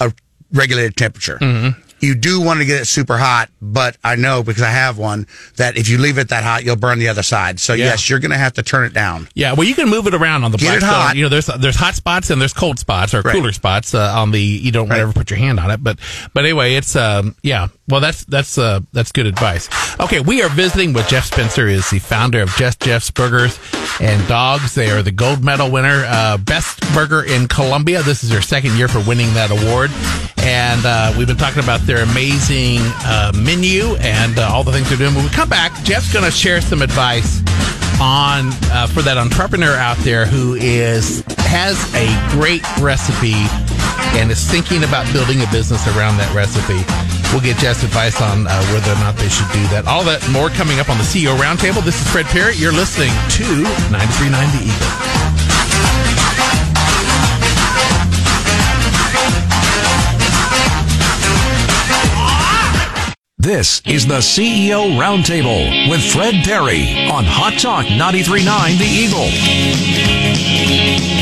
[0.00, 0.12] a
[0.52, 1.38] regulated temperature.
[1.40, 1.80] Mm-hmm.
[2.00, 5.26] You do want to get it super hot, but I know because I have one
[5.56, 7.58] that if you leave it that hot, you'll burn the other side.
[7.60, 7.86] So Yeah.
[7.86, 9.28] yes, you're going to have to turn it down.
[9.34, 11.16] Yeah, well, you can move it around on the Get it hot.
[11.16, 13.32] You know, there's there's hot spots and there's cold spots or Right.
[13.34, 14.40] cooler spots uh, on the.
[14.40, 15.00] You don't Right.
[15.00, 15.98] ever put your hand on it, but
[16.34, 17.68] but anyway, it's um yeah.
[17.88, 19.68] Well, that's that's uh that's good advice.
[19.98, 23.58] Okay, we are visiting with Jeff Spencer, is the founder of Just Jeff's Burgers
[24.00, 24.74] and Dogs.
[24.74, 28.02] They are the gold medal winner, uh, best burger in Columbia.
[28.02, 29.90] This is their second year for winning that award,
[30.38, 34.90] and uh, we've been talking about their amazing uh, menu and uh, all the things
[34.90, 35.14] they're doing.
[35.14, 37.40] When we come back, Jeff's going to share some advice
[37.98, 43.40] on uh, for that entrepreneur out there who is has a great recipe
[44.20, 46.84] and is thinking about building a business around that recipe.
[47.32, 49.88] We'll get Jeff's advice on uh, whether or not they should do that.
[49.88, 51.82] All that more coming up on the CEO Roundtable.
[51.82, 52.54] This is Fred Perry.
[52.54, 53.48] You're listening to
[53.88, 55.17] 939 The Eagle.
[63.48, 71.17] This is the CEO Roundtable with Fred Perry on Hot Talk 939 The Eagle.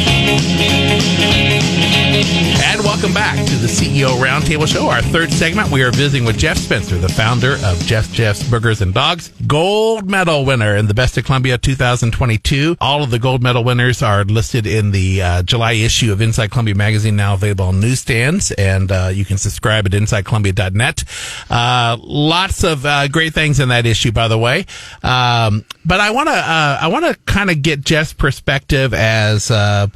[2.97, 5.71] Welcome back to the CEO Roundtable Show, our third segment.
[5.71, 10.09] We are visiting with Jeff Spencer, the founder of Just Jeff's Burgers and Dogs, gold
[10.09, 12.79] medal winner in the Best of Columbia 2022.
[12.81, 16.51] All of the gold medal winners are listed in the uh, July issue of Inside
[16.51, 21.05] Columbia magazine, now available on newsstands, and uh, you can subscribe at InsideColumbia.net.
[21.51, 24.65] Uh, lots of uh, great things in that issue, by the way.
[25.03, 29.51] Um, but I want to uh, I want to kind of get Jeff's perspective as
[29.51, 29.89] uh,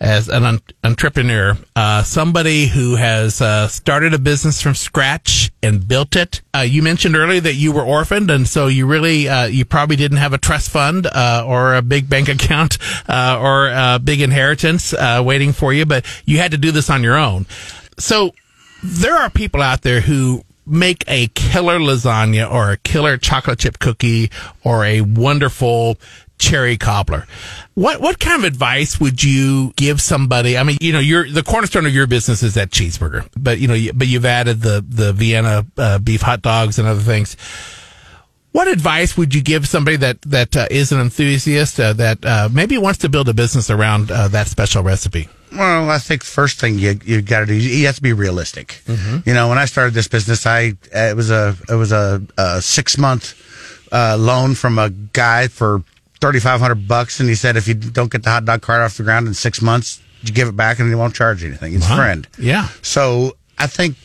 [0.00, 2.02] as an entrepreneur, uh,
[2.46, 6.42] somebody who has uh, started a business from scratch and built it.
[6.54, 9.96] Uh, you mentioned earlier that you were orphaned, and so you really uh, you probably
[9.96, 12.78] didn't have a trust fund uh, or a big bank account
[13.08, 16.88] uh, or a big inheritance uh, waiting for you, but you had to do this
[16.88, 17.46] on your own.
[17.98, 18.32] So
[18.80, 23.80] there are people out there who make a killer lasagna or a killer chocolate chip
[23.80, 24.30] cookie
[24.62, 25.98] or a wonderful
[26.38, 27.26] cherry cobbler.
[27.74, 30.56] What what kind of advice would you give somebody?
[30.56, 33.68] I mean, you know, you're the cornerstone of your business is that cheeseburger, but you
[33.68, 37.36] know, you, but you've added the the Vienna uh, beef hot dogs and other things.
[38.52, 42.48] What advice would you give somebody that that uh, is an enthusiast uh, that uh,
[42.50, 45.28] maybe wants to build a business around uh, that special recipe?
[45.52, 48.12] Well, I think the first thing you you got to do you have to be
[48.12, 48.82] realistic.
[49.26, 52.62] You know, when I started this business, I it was a it was a, a
[52.62, 53.34] six month
[53.92, 55.82] uh, loan from a guy for
[56.20, 58.80] thirty five hundred bucks, and he said if you don't get the hot dog cart
[58.82, 61.48] off the ground in six months, you give it back and he won't charge you
[61.48, 61.72] anything.
[61.72, 62.26] He's a friend.
[62.38, 62.68] Yeah.
[62.82, 63.96] So I think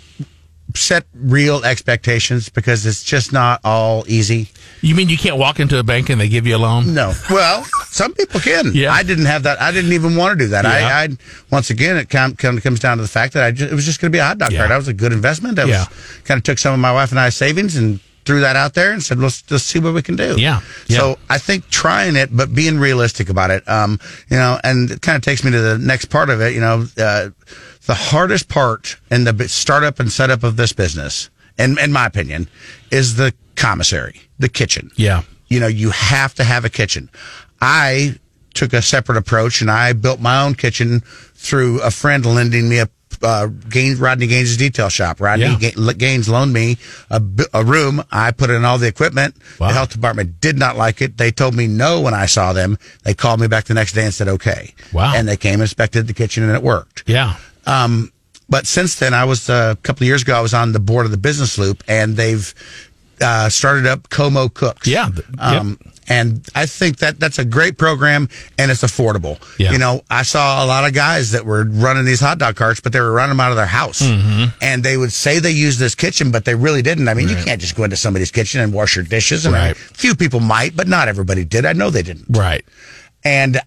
[0.74, 4.47] set real expectations because it's just not all easy.
[4.80, 6.93] You mean you can't walk into a bank and they give you a loan?
[6.93, 7.13] No.
[7.30, 8.71] Well, some people can.
[8.74, 8.93] Yeah.
[8.93, 9.60] I didn't have that.
[9.62, 10.63] I didn't even want to do that.
[10.63, 10.71] Yeah.
[10.97, 11.10] I, I
[11.52, 13.84] once again, it com, com, comes down to the fact that I ju- it was
[13.86, 14.60] just going to be a hot dog Yeah.
[14.60, 14.69] cart.
[14.69, 15.60] That was a good investment.
[15.60, 15.80] I Yeah.
[15.80, 15.88] was
[16.24, 18.00] kind of took some of my wife and I's savings and
[18.32, 20.36] threw that out there and said, let's let's see what we can do.
[20.39, 20.62] Yeah.
[20.88, 20.98] Yeah.
[20.98, 23.67] So I think trying it, but being realistic about it.
[23.67, 26.54] Um, you know, and it kind of takes me to the next part of it.
[26.54, 27.30] You know, uh,
[27.88, 32.48] the hardest part in the startup and setup of this business, in in my opinion,
[32.89, 35.24] is the commissary, the kitchen Yeah.
[35.50, 37.10] you know, you have to have a kitchen.
[37.60, 38.15] I
[38.54, 41.02] took a separate approach and I built my own kitchen
[41.36, 42.88] through a friend lending me a
[43.21, 45.19] uh, Gaines, Rodney Gaines' detail shop.
[45.21, 45.93] Rodney Yeah.
[45.93, 46.78] Gaines loaned me
[47.10, 47.21] a,
[47.54, 48.04] a room.
[48.12, 49.36] I put in all the equipment.
[49.60, 49.67] Wow.
[49.69, 51.17] The health department did not like it.
[51.17, 52.78] They told me no when I saw them.
[53.04, 54.74] They called me back the next day and said okay.
[54.93, 55.13] Wow.
[55.15, 57.04] And they came, inspected the kitchen, and it worked.
[57.08, 57.36] Yeah.
[57.65, 58.12] Um,
[58.50, 60.36] but since then, I was uh, a couple of years ago.
[60.36, 62.54] I was on the board of the Business Loop, and they've
[63.21, 64.88] uh, started up Como Cooks.
[64.88, 65.78] Yeah, Um,
[66.12, 69.39] and I think that that's a great program, and it's affordable.
[69.60, 69.71] Yeah.
[69.71, 72.80] You know, I saw a lot of guys that were running these hot dog carts,
[72.82, 74.45] but they were running them out of their house, Mm-hmm.
[74.62, 77.08] and they would say they used this kitchen, but they really didn't.
[77.08, 79.45] I mean, you can't just go into somebody's kitchen and wash your dishes.
[79.45, 79.76] And Right.
[79.78, 81.65] few people might, but not everybody did.
[81.65, 82.65] I know they didn't Right.
[83.24, 83.60] and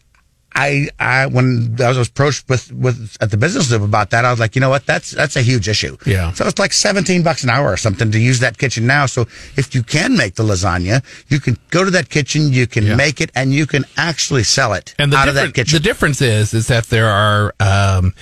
[0.54, 4.30] I, I, when I was approached with, with at the business loop about that, I
[4.30, 4.86] was like, you know what?
[4.86, 5.96] That's, that's a huge issue.
[6.06, 6.32] Yeah.
[6.32, 9.06] So it's like 17 bucks an hour or something to use that kitchen now.
[9.06, 9.22] So
[9.56, 12.94] if you can make the lasagna, you can go to that kitchen, you can Yeah.
[12.96, 15.76] make it and you can actually sell it And the, out of that kitchen.
[15.76, 18.14] the difference is is that there are um,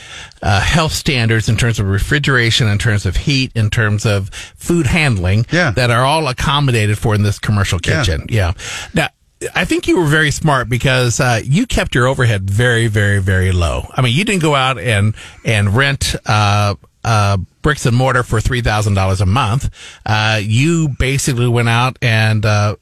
[0.43, 4.87] uh, health standards in terms of refrigeration, in terms of heat, in terms of food
[4.87, 5.71] handling Yeah.
[5.73, 8.05] that are all accommodated for in this commercial Yeah.
[8.05, 8.27] kitchen.
[8.31, 8.53] Yeah.
[8.95, 9.09] Now,
[9.55, 13.53] I think you were very smart because uh, you kept your overhead very, very, very
[13.53, 13.87] low.
[13.93, 15.15] I mean, you didn't go out and
[15.45, 16.15] and rent.
[16.27, 16.75] Uh,
[17.05, 19.71] uh, bricks and mortar for three thousand dollars a month.
[20.07, 22.77] Uh, you basically went out and uh,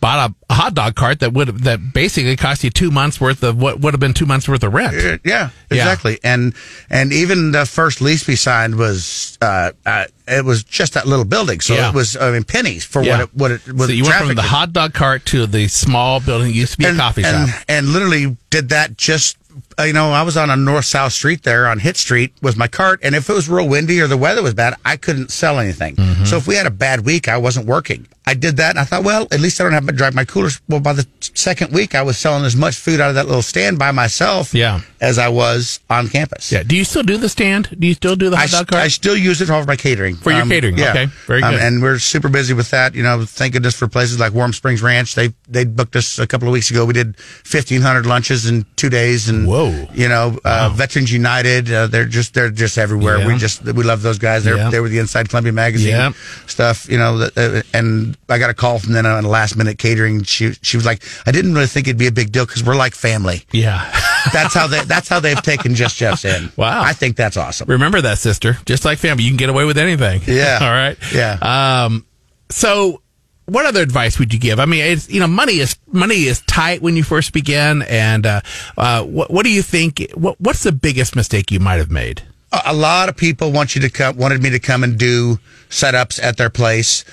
[0.00, 3.60] bought a, hot dog cart that would that basically cost you two months worth of
[3.60, 4.94] what would have been two months worth of rent.
[4.96, 5.50] Yeah, Yeah.
[5.70, 6.18] exactly.
[6.24, 6.54] And
[6.90, 11.24] and even the first lease we signed was uh, uh, it was just that little
[11.24, 11.88] building, so Yeah.
[11.90, 13.18] it was I mean pennies for Yeah.
[13.18, 15.68] what it what it what so you went from the hot dog cart to the
[15.68, 16.50] small building.
[16.50, 17.60] It used to be a coffee and, shop.
[17.68, 19.36] and literally did that just
[19.78, 22.56] uh, you know I was on a north south street there on Hitt Street with
[22.56, 25.30] my cart, and if it was real windy or the weather was bad, I couldn't
[25.30, 25.96] sell anything.
[25.96, 26.24] Mm-hmm.
[26.24, 28.06] So if we had a bad week, I wasn't working.
[28.30, 30.24] I did that, and I thought, well, at least I don't have to drive my
[30.26, 30.60] coolers.
[30.68, 33.42] Well, by the second week, I was selling as much food out of that little
[33.42, 34.80] stand by myself, Yeah.
[35.00, 36.52] as I was on campus.
[36.52, 36.62] Yeah.
[36.62, 37.62] Do you still do the stand?
[37.78, 38.82] Do you still do the I, hot dog cart?
[38.82, 40.16] I still use it for my catering.
[40.16, 41.06] For your catering, okay.
[41.26, 41.62] Very Um, good.
[41.62, 42.94] and we're super busy with that.
[42.94, 45.14] You know, thank goodness for places like Warm Springs Ranch.
[45.14, 46.84] They they booked us a couple of weeks ago.
[46.84, 49.28] We did fifteen hundred lunches in two days.
[49.30, 49.88] And Whoa.
[49.94, 51.72] you know, uh, Veterans United.
[51.72, 53.18] Uh, they're just they're just everywhere.
[53.20, 53.26] Yeah.
[53.28, 54.44] We just we love those guys.
[54.44, 54.68] They're Yeah.
[54.70, 56.12] they were the Inside Columbia magazine Yeah.
[56.46, 56.86] stuff.
[56.90, 60.22] You know, uh, and I got a call from them on the last minute catering.
[60.22, 62.76] She she was like, I didn't really think it'd be a big deal because we're
[62.76, 63.44] like family.
[63.52, 63.90] yeah.
[64.32, 66.50] That's how they that's how they've taken Just Jeff's in.
[66.56, 66.82] Wow.
[66.82, 67.68] I think that's awesome.
[67.68, 68.58] Remember that, sister.
[68.66, 70.20] Just like family, you can get away with anything.
[70.26, 70.58] Yeah.
[70.60, 70.98] All right.
[71.14, 71.38] Yeah.
[71.84, 72.04] Um.
[72.50, 73.00] So,
[73.46, 74.58] what other advice would you give?
[74.58, 78.26] I mean, it's you know, money is money is tight when you first begin, and
[78.26, 78.40] uh,
[78.76, 80.10] uh, what what do you think?
[80.14, 82.22] What what's the biggest mistake you might have made?
[82.52, 85.38] a a lot of people want you to come wanted me to come and do
[85.70, 87.04] setups at their place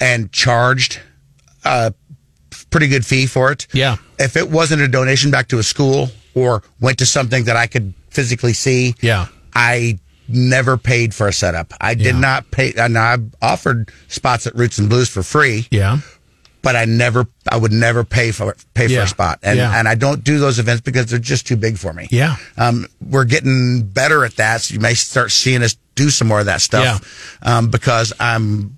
[0.00, 1.00] and charged
[1.64, 1.92] a
[2.70, 3.96] pretty good fee for it Yeah.
[4.18, 7.66] if it wasn't a donation back to a school or went to something that i
[7.66, 9.26] could physically see Yeah.
[9.54, 9.98] i
[10.28, 12.20] never paid for a setup i did Yeah.
[12.20, 15.98] not pay and i offered spots at roots and blues for free Yeah.
[16.62, 19.72] but I never, I would never pay for pay for a spot, and Yeah.
[19.78, 22.06] and I don't do those events because they're just too big for me.
[22.10, 22.36] Yeah.
[22.58, 26.38] um, we're getting better at that, so you may start seeing us do some more
[26.40, 27.00] of that stuff.
[27.42, 28.76] um, because I'm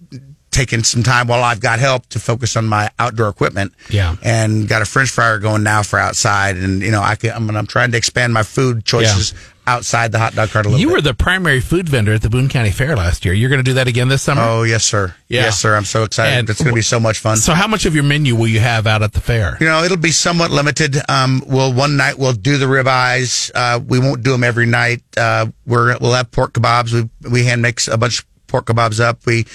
[0.53, 3.72] taking some time while I've got help to focus on my outdoor equipment.
[3.90, 4.16] Yeah.
[4.22, 7.50] and got a French fryer going now for outside, and you know I can, I'm,
[7.57, 9.34] I'm trying to expand my food choices
[9.64, 10.92] outside the hot dog cart a little You bit.
[10.94, 13.32] were the primary food vendor at the Boone County Fair last year.
[13.32, 14.42] You're going to do that again this summer.
[14.44, 15.14] Oh yes, sir.
[15.28, 15.42] Yeah.
[15.42, 15.76] Yes, sir.
[15.76, 16.36] I'm so excited.
[16.36, 17.36] And it's going to be so much fun.
[17.36, 19.57] So, how much of your menu will you have out at the fair?
[19.61, 20.96] You know, it'll be somewhat limited.
[21.09, 23.50] Um, we'll one night we'll do the ribeyes.
[23.55, 25.03] Uh, we won't do them every night.
[25.16, 26.92] Uh, we're we'll have pork kebabs.
[27.22, 29.24] We we hand mix a bunch of pork kebabs up.
[29.26, 29.46] We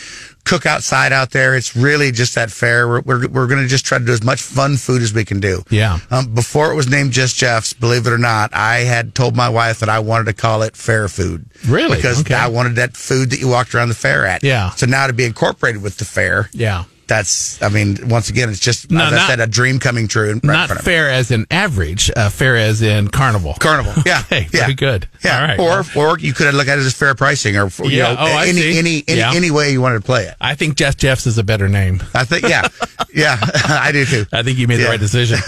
[0.43, 1.55] cook outside out there.
[1.55, 2.87] It's really just that fair.
[2.87, 5.23] We're we're, we're going to just try to do as much fun food as we
[5.23, 5.61] can do.
[5.69, 5.99] Yeah.
[6.09, 9.49] Um, before it was named Just Jeff's, believe it or not, I had told my
[9.49, 11.45] wife that I wanted to call it fair food.
[11.67, 11.95] Really?
[11.97, 12.33] Because Okay.
[12.33, 14.43] I wanted that food that you walked around the fair at.
[14.43, 14.71] Yeah.
[14.71, 16.49] So now to be incorporated with the fair.
[16.51, 16.85] Yeah.
[17.07, 20.33] That's, I mean, once again, it's just, No, as I said, a dream coming true.
[20.33, 20.91] Right Not front of me.
[20.91, 23.53] fair as in average, uh, fair as in carnival.
[23.59, 23.93] Carnival.
[24.05, 24.19] Yeah.
[24.25, 24.59] Okay, yeah.
[24.61, 25.07] very good.
[25.23, 25.35] Yeah.
[25.41, 25.59] All right.
[25.59, 28.13] Or or you could look at it as fair pricing or you Yeah.
[28.13, 29.33] know Oh, I any, any any Yeah.
[29.33, 30.35] any way you wanted to play it.
[30.39, 32.01] I think Just Jeff's is a better name.
[32.13, 32.67] I think yeah.
[33.13, 33.37] yeah,
[33.67, 34.25] I do too.
[34.31, 35.39] I think you made the right decision.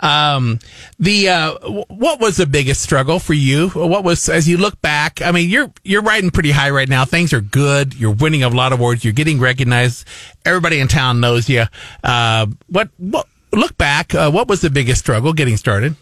[0.00, 0.58] Um,
[0.98, 1.54] the uh,
[1.88, 3.68] what was the biggest struggle for you?
[3.70, 5.20] What was as you look back?
[5.22, 7.04] I mean, you're you're riding pretty high right now.
[7.04, 7.94] Things are good.
[7.94, 9.04] You're winning a lot of awards.
[9.04, 10.06] You're getting recognized.
[10.44, 11.64] Everybody in town knows you.
[12.02, 14.14] Uh, what what look back?
[14.14, 15.96] Uh, what was the biggest struggle getting started?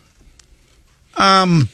[1.17, 1.69] Um,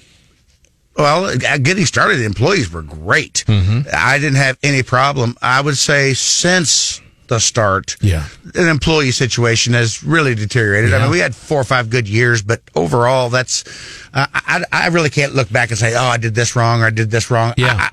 [0.97, 3.45] well, getting started, the employees were great.
[3.47, 3.89] Mm-hmm.
[3.93, 5.37] I didn't have any problem.
[5.43, 8.27] I would say since the start, Yeah.
[8.55, 10.93] an employee situation has really deteriorated.
[10.93, 13.65] I mean, we had four or five good years, but overall, that's
[14.13, 16.87] uh, I, I really can't look back and say, oh, I did this wrong or
[16.87, 17.55] I did this wrong.
[17.57, 17.89] Yeah.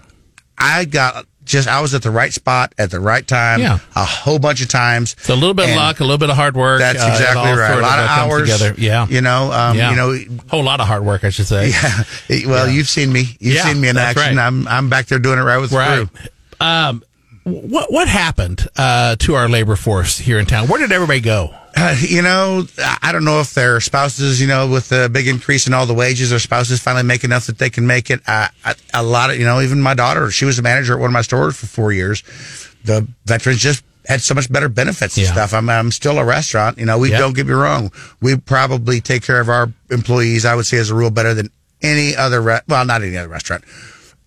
[0.57, 3.79] I, I got just I was at the right spot at the right time, Yeah.
[3.95, 5.15] a whole bunch of times.
[5.21, 6.79] So a little bit of luck, a little bit of hard work.
[6.79, 7.67] That's uh, exactly all right.
[7.71, 8.75] sort A lot uh, of hours together.
[8.77, 9.07] Yeah.
[9.07, 9.89] you know, um, yeah.
[9.89, 11.69] you know, whole lot of hard work, I should say.
[12.29, 12.47] yeah.
[12.47, 13.35] Well, you've seen me.
[13.39, 14.37] You've Yeah, seen me in action.
[14.37, 14.45] right.
[14.45, 16.07] I'm I'm back there doing it right with the Right.
[16.07, 16.29] crew.
[16.61, 17.03] Um,
[17.43, 20.67] what what happened uh, to our labor force here in town?
[20.67, 21.53] Where did everybody go?
[21.75, 22.65] Uh, you know,
[23.01, 25.93] I don't know if their spouses, you know, with the big increase in all the
[25.93, 28.21] wages, their spouses finally make enough that they can make it.
[28.27, 30.99] Uh, I, a lot of, you know, even my daughter, she was a manager at
[30.99, 32.23] one of my stores for four years.
[32.83, 35.31] The veterans just had so much better benefits and Yeah.
[35.33, 35.53] stuff.
[35.53, 36.79] I'm, I'm still a restaurant.
[36.79, 37.19] You know, we Yeah.
[37.19, 37.91] don't get me wrong.
[38.21, 41.49] We probably take care of our employees, I would say, as a rule, better than
[41.81, 43.63] any other, re- well, not any other restaurant.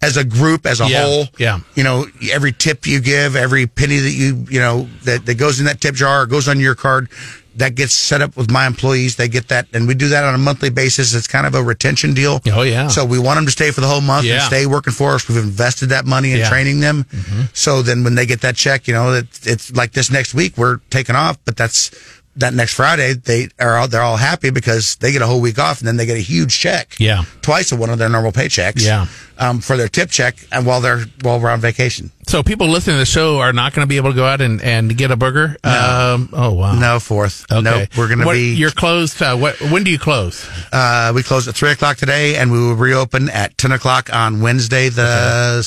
[0.03, 1.03] As a group, as a Yeah.
[1.03, 1.61] whole, Yeah.
[1.77, 5.61] you know, every tip you give, every penny that you, you know, that, that goes
[5.61, 7.09] in that tip jar or goes on your card,
[7.55, 9.17] that gets set up with my employees.
[9.17, 11.15] They get that, and we do that on a monthly basis.
[11.15, 12.41] It's kind of a retention deal.
[12.51, 12.89] Oh, yeah.
[12.89, 15.29] So we want them to stay for the whole month and stay working for us.
[15.29, 16.45] We've invested that money in Yeah.
[16.45, 16.53] Mm-hmm.
[16.53, 17.07] training them.
[17.53, 20.57] So then when they get that check, you know, it's, it's like this next week
[20.57, 21.91] we're taking off, but that's
[22.37, 25.59] that next Friday they are all, they're all happy because they get a whole week
[25.59, 26.95] off and then they get a huge check.
[26.99, 27.25] Yeah.
[27.43, 28.85] Twice of one of their normal paychecks.
[28.85, 29.07] Yeah.
[29.39, 32.13] Um, for their tip check and while they're while we're on vacation.
[32.29, 34.41] So people listening to the show are not going to be able to go out
[34.41, 35.57] and, and get a burger.
[35.65, 36.79] Um, oh wow.
[36.79, 37.45] No fourth.
[37.51, 37.61] Okay.
[37.63, 37.89] Nope.
[37.97, 39.21] We're gonna be You're closed.
[39.21, 39.61] Uh, what?
[39.61, 40.49] When do you close?
[40.73, 44.41] uh we close at three o'clock today and we will reopen at ten o'clock on
[44.43, 45.63] Wednesday the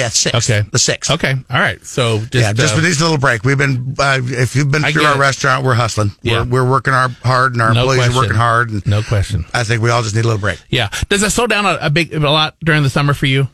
[0.00, 0.50] fifth, sixth.
[0.50, 0.68] Okay.
[0.70, 1.10] The sixth.
[1.10, 1.34] Okay.
[1.50, 1.84] All right.
[1.84, 3.44] So just, yeah, just uh, this little break.
[3.44, 5.18] We've been, uh, if you've been I through our it.
[5.18, 6.12] restaurant, we're hustling.
[6.22, 6.42] Yeah.
[6.44, 8.16] We're, we're working our hard and our no employees question.
[8.16, 8.70] are working hard.
[8.70, 9.44] And no question.
[9.54, 10.60] I think we all just need a little break.
[10.70, 10.88] Yeah.
[11.08, 13.48] Does it slow down a, a big a lot during the summer for you?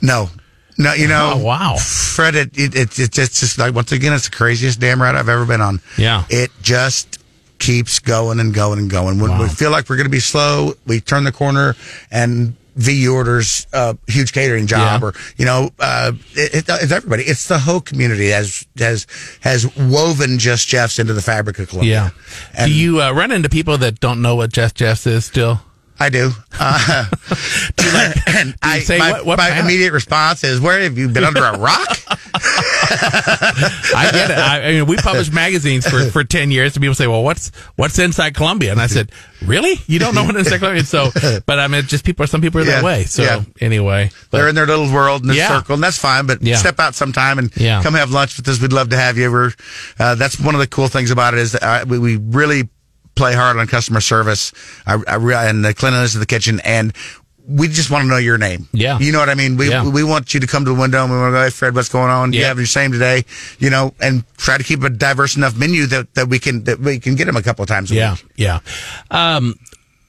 [0.00, 0.28] No,
[0.78, 1.76] no, you know, Oh, wow.
[1.76, 5.14] Fred, it, it, it, it's it's just like, once again, it's the craziest damn ride
[5.14, 5.80] I've ever been on.
[5.98, 6.24] Yeah.
[6.30, 7.18] It just
[7.58, 9.20] keeps going and going and going.
[9.20, 9.42] When Wow.
[9.42, 11.76] we feel like we're going to be slow, we turn the corner
[12.10, 15.08] and V orders a huge catering job Yeah.
[15.08, 17.22] or, you know, uh, it, it, it's everybody.
[17.24, 19.06] It's the whole community has, has,
[19.40, 21.92] has woven Just Jeffs into the fabric of Columbia.
[21.92, 22.10] Yeah.
[22.56, 25.60] And do you uh, run into people that don't know what Just Jeffs is still?
[26.00, 26.30] I do.
[26.58, 27.06] Uh,
[28.26, 31.44] and I, say, my, what- what my immediate response is, where have you been under
[31.44, 31.88] a rock?
[32.34, 34.38] I get it.
[34.38, 37.50] I, I mean, we published magazines for, for ten years, and people say, "Well, what's
[37.76, 39.10] what's inside Columbia?" And I said,
[39.44, 39.74] "Really?
[39.86, 41.10] You don't know what inside Columbia?" So,
[41.46, 42.26] but I mean, just people.
[42.26, 43.04] Some people are that Yeah, way.
[43.04, 43.42] So yeah.
[43.60, 45.48] anyway, but- They're in their little world in this Yeah.
[45.48, 46.26] circle, and that's fine.
[46.26, 48.60] But step out sometime and come have lunch with us.
[48.60, 49.30] We'd love to have you.
[49.30, 49.52] We're,
[49.98, 52.68] uh, that's one of the cool things about it is that uh, we, we really
[53.14, 54.52] play hard on customer service
[54.86, 56.92] I, I, and the cleanliness of the kitchen, and
[57.48, 58.68] we just want to know your name.
[58.72, 58.98] Yeah.
[59.00, 59.56] you know what I mean.
[59.56, 59.88] We Yeah.
[59.88, 61.74] we want you to come to the window and we want to go, hey Fred,
[61.74, 62.32] what's going on?
[62.32, 62.46] You Yeah.
[62.48, 63.24] have your same today,
[63.58, 66.78] you know, and try to keep a diverse enough menu that, that we can that
[66.78, 68.24] we can get them a couple of times a yeah, week.
[68.36, 68.60] yeah.
[69.10, 69.58] Um,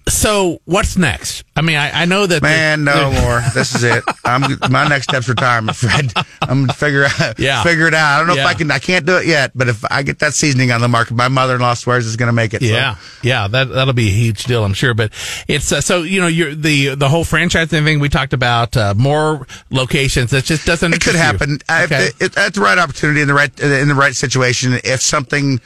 [0.08, 1.44] so what's next?
[1.56, 3.42] I mean, I, I know that Man, no more.
[3.54, 4.04] This is it.
[4.26, 6.12] I'm my next step's retirement, Fred.
[6.42, 7.64] I'm gonna figure out, Yeah.
[7.64, 8.16] figure it out.
[8.16, 8.42] I don't know Yeah.
[8.42, 8.72] if I can.
[8.72, 11.28] I can't do it yet, but if I get that seasoning on the market, my
[11.28, 12.62] mother-in-law swears it's gonna make it.
[12.62, 12.68] so.
[12.68, 14.94] Yeah, yeah, that that'll be a huge deal, I'm sure.
[14.94, 15.12] But
[15.48, 18.94] it's uh, so you know, you're the the whole franchising thing we talked about, uh,
[18.98, 20.34] more locations.
[20.34, 20.94] It just doesn't.
[20.94, 22.10] it could happen I- Okay.
[22.20, 24.74] if- at the right opportunity in the right in the right situation.
[24.84, 25.62] If something,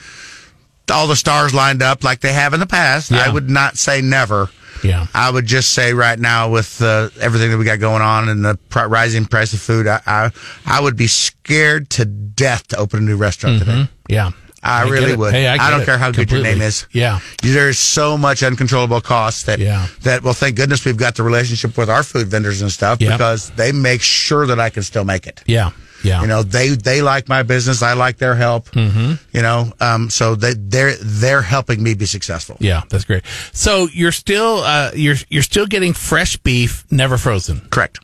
[0.91, 3.23] all the stars lined up like they have in the past, Yeah.
[3.25, 4.49] I would not say never.
[4.83, 5.07] Yeah.
[5.13, 8.45] I would just say right now with uh, everything that we got going on and
[8.45, 10.31] the pr- rising price of food, I, I
[10.67, 13.87] I would be scared to death to open a new restaurant today.
[14.07, 14.31] yeah,
[14.61, 15.33] I, get really would.
[15.33, 16.85] Hey, I, get don't care how good your name is.
[16.91, 19.87] Yeah, There's so much uncontrollable costs that Yeah.
[20.03, 23.13] that well, thank goodness we've got the relationship with our food vendors and stuff Yeah.
[23.17, 25.41] because they make sure that I can still make it.
[25.47, 25.71] yeah,
[26.07, 26.21] yeah.
[26.21, 27.81] You know, they they like my business.
[27.83, 28.69] I like their help.
[28.71, 29.13] Mm-hmm.
[29.35, 32.57] You know, um, so they they're they're helping me be successful.
[32.59, 33.23] Yeah, that's great.
[33.53, 37.59] So you're still uh, you're you're still getting fresh beef, never frozen.
[37.69, 37.99] Correct.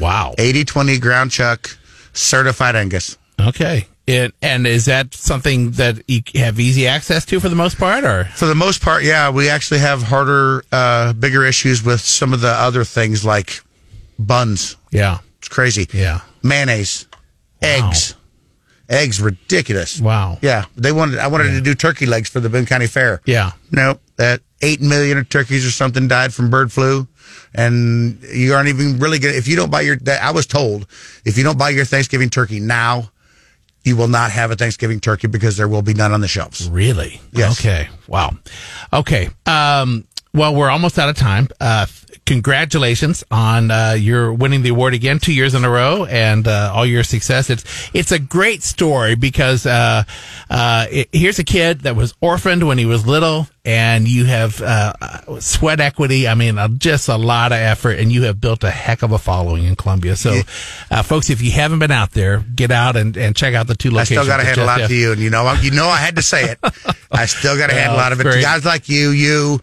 [0.00, 0.34] Wow.
[0.38, 1.70] 80-20 ground chuck,
[2.12, 3.16] certified Angus.
[3.40, 3.86] Okay.
[4.06, 8.04] It, and is that something that you have easy access to for the most part,
[8.04, 12.32] or For the most part, yeah, we actually have harder, uh, bigger issues with some
[12.32, 13.60] of the other things like
[14.18, 14.76] buns.
[14.90, 15.86] yeah, It's crazy.
[15.92, 17.06] yeah, mayonnaise,
[17.62, 18.14] eggs,
[18.88, 20.00] eggs, ridiculous.
[20.00, 20.38] Wow.
[20.42, 21.18] Yeah, they wanted.
[21.18, 23.20] I wanted to do turkey legs for the Boone County Fair.
[23.26, 24.00] yeah, Nope.
[24.16, 27.06] That eight million turkeys or something died from bird flu,
[27.54, 29.34] and you aren't even really good.
[29.34, 30.86] If you don't buy your, that- I was told,
[31.24, 33.10] if you don't buy your Thanksgiving turkey now,
[33.84, 36.68] you will not have a Thanksgiving turkey because there will be none on the shelves.
[36.68, 37.20] really.
[37.32, 37.60] Yes.
[37.60, 37.88] Okay.
[38.08, 38.32] Wow.
[38.92, 39.30] Okay.
[39.46, 40.04] Um.
[40.34, 41.48] Well, we're almost out of time.
[41.60, 41.86] Uh,
[42.28, 46.70] congratulations on uh, your winning the award again, two years in a row, and uh,
[46.74, 47.48] all your success.
[47.48, 50.04] It's it's a great story because uh,
[50.50, 54.60] uh, it, here's a kid that was orphaned when he was little, and you have
[54.60, 54.92] uh,
[55.40, 56.28] sweat equity.
[56.28, 59.12] I mean, uh, just a lot of effort, and you have built a heck of
[59.12, 60.14] a following in Columbia.
[60.14, 60.40] So,
[60.90, 63.74] uh, folks, if you haven't been out there, get out and, and check out the
[63.74, 64.18] two locations.
[64.18, 65.88] I still got to hand a lot Jeff- to you, and you know, you know,
[65.88, 66.58] I had to say it.
[67.10, 69.60] I still got to hand a lot of it to guys like you, you,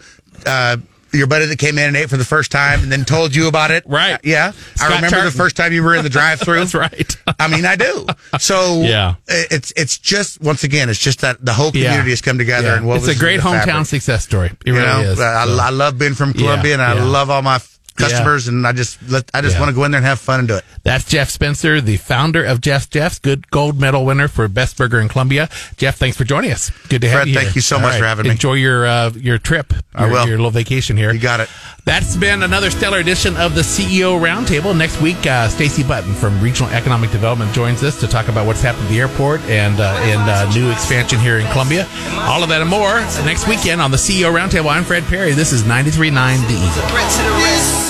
[0.48, 0.78] uh,
[1.16, 3.48] your buddy that came in and ate for the first time and then told you
[3.48, 3.84] about it.
[3.88, 4.20] Right.
[4.24, 4.52] Yeah.
[4.52, 5.32] Scott I remember Tartan.
[5.32, 6.60] the first time you were in the drive-through.
[6.60, 7.18] That's right.
[7.40, 8.06] I mean, I do.
[8.40, 9.16] So Yeah.
[9.28, 11.88] it's it's just once again, it's just that the whole Yeah.
[11.90, 12.78] community has come together Yeah.
[12.78, 14.48] and what it's a great hometown success story.
[14.48, 15.20] It You really know, is.
[15.20, 17.04] I, So- I love being from Columbia, and I yeah.
[17.04, 17.60] love all my
[17.96, 19.62] customers, and I just let, I just Yeah.
[19.62, 20.66] want to go in there and have fun and do it.
[20.84, 25.00] That's Jeff Spencer, the founder of Just Jeff's, good gold medal winner for Best Burger
[25.00, 25.50] in Columbia.
[25.78, 26.72] Jeff, thanks for joining us.
[26.90, 27.34] Good to have you.
[27.34, 27.56] thank here.
[27.56, 28.32] you so All much for having me.
[28.32, 29.74] Enjoy your uh, your trip.
[29.94, 30.28] I your, will.
[30.28, 31.12] Your little vacation here.
[31.14, 31.50] You got it.
[31.86, 34.76] That's been another stellar edition of the CEO Roundtable.
[34.76, 38.62] Next week, uh, Stacey Button from Regional Economic Development joins us to talk about what's
[38.62, 41.88] happened at the airport and uh, and uh, new expansion here in Columbia.
[42.22, 44.70] All of that and more next weekend on the CEO Roundtable.
[44.70, 45.32] I'm Fred Perry.
[45.34, 47.85] This is 93.9 The Eagle.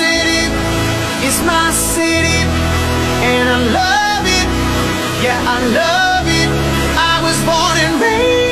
[1.25, 2.37] Is my city,
[3.25, 4.47] and I love it.
[5.25, 6.49] Yeah, I love it.
[6.95, 8.44] I was born and raised.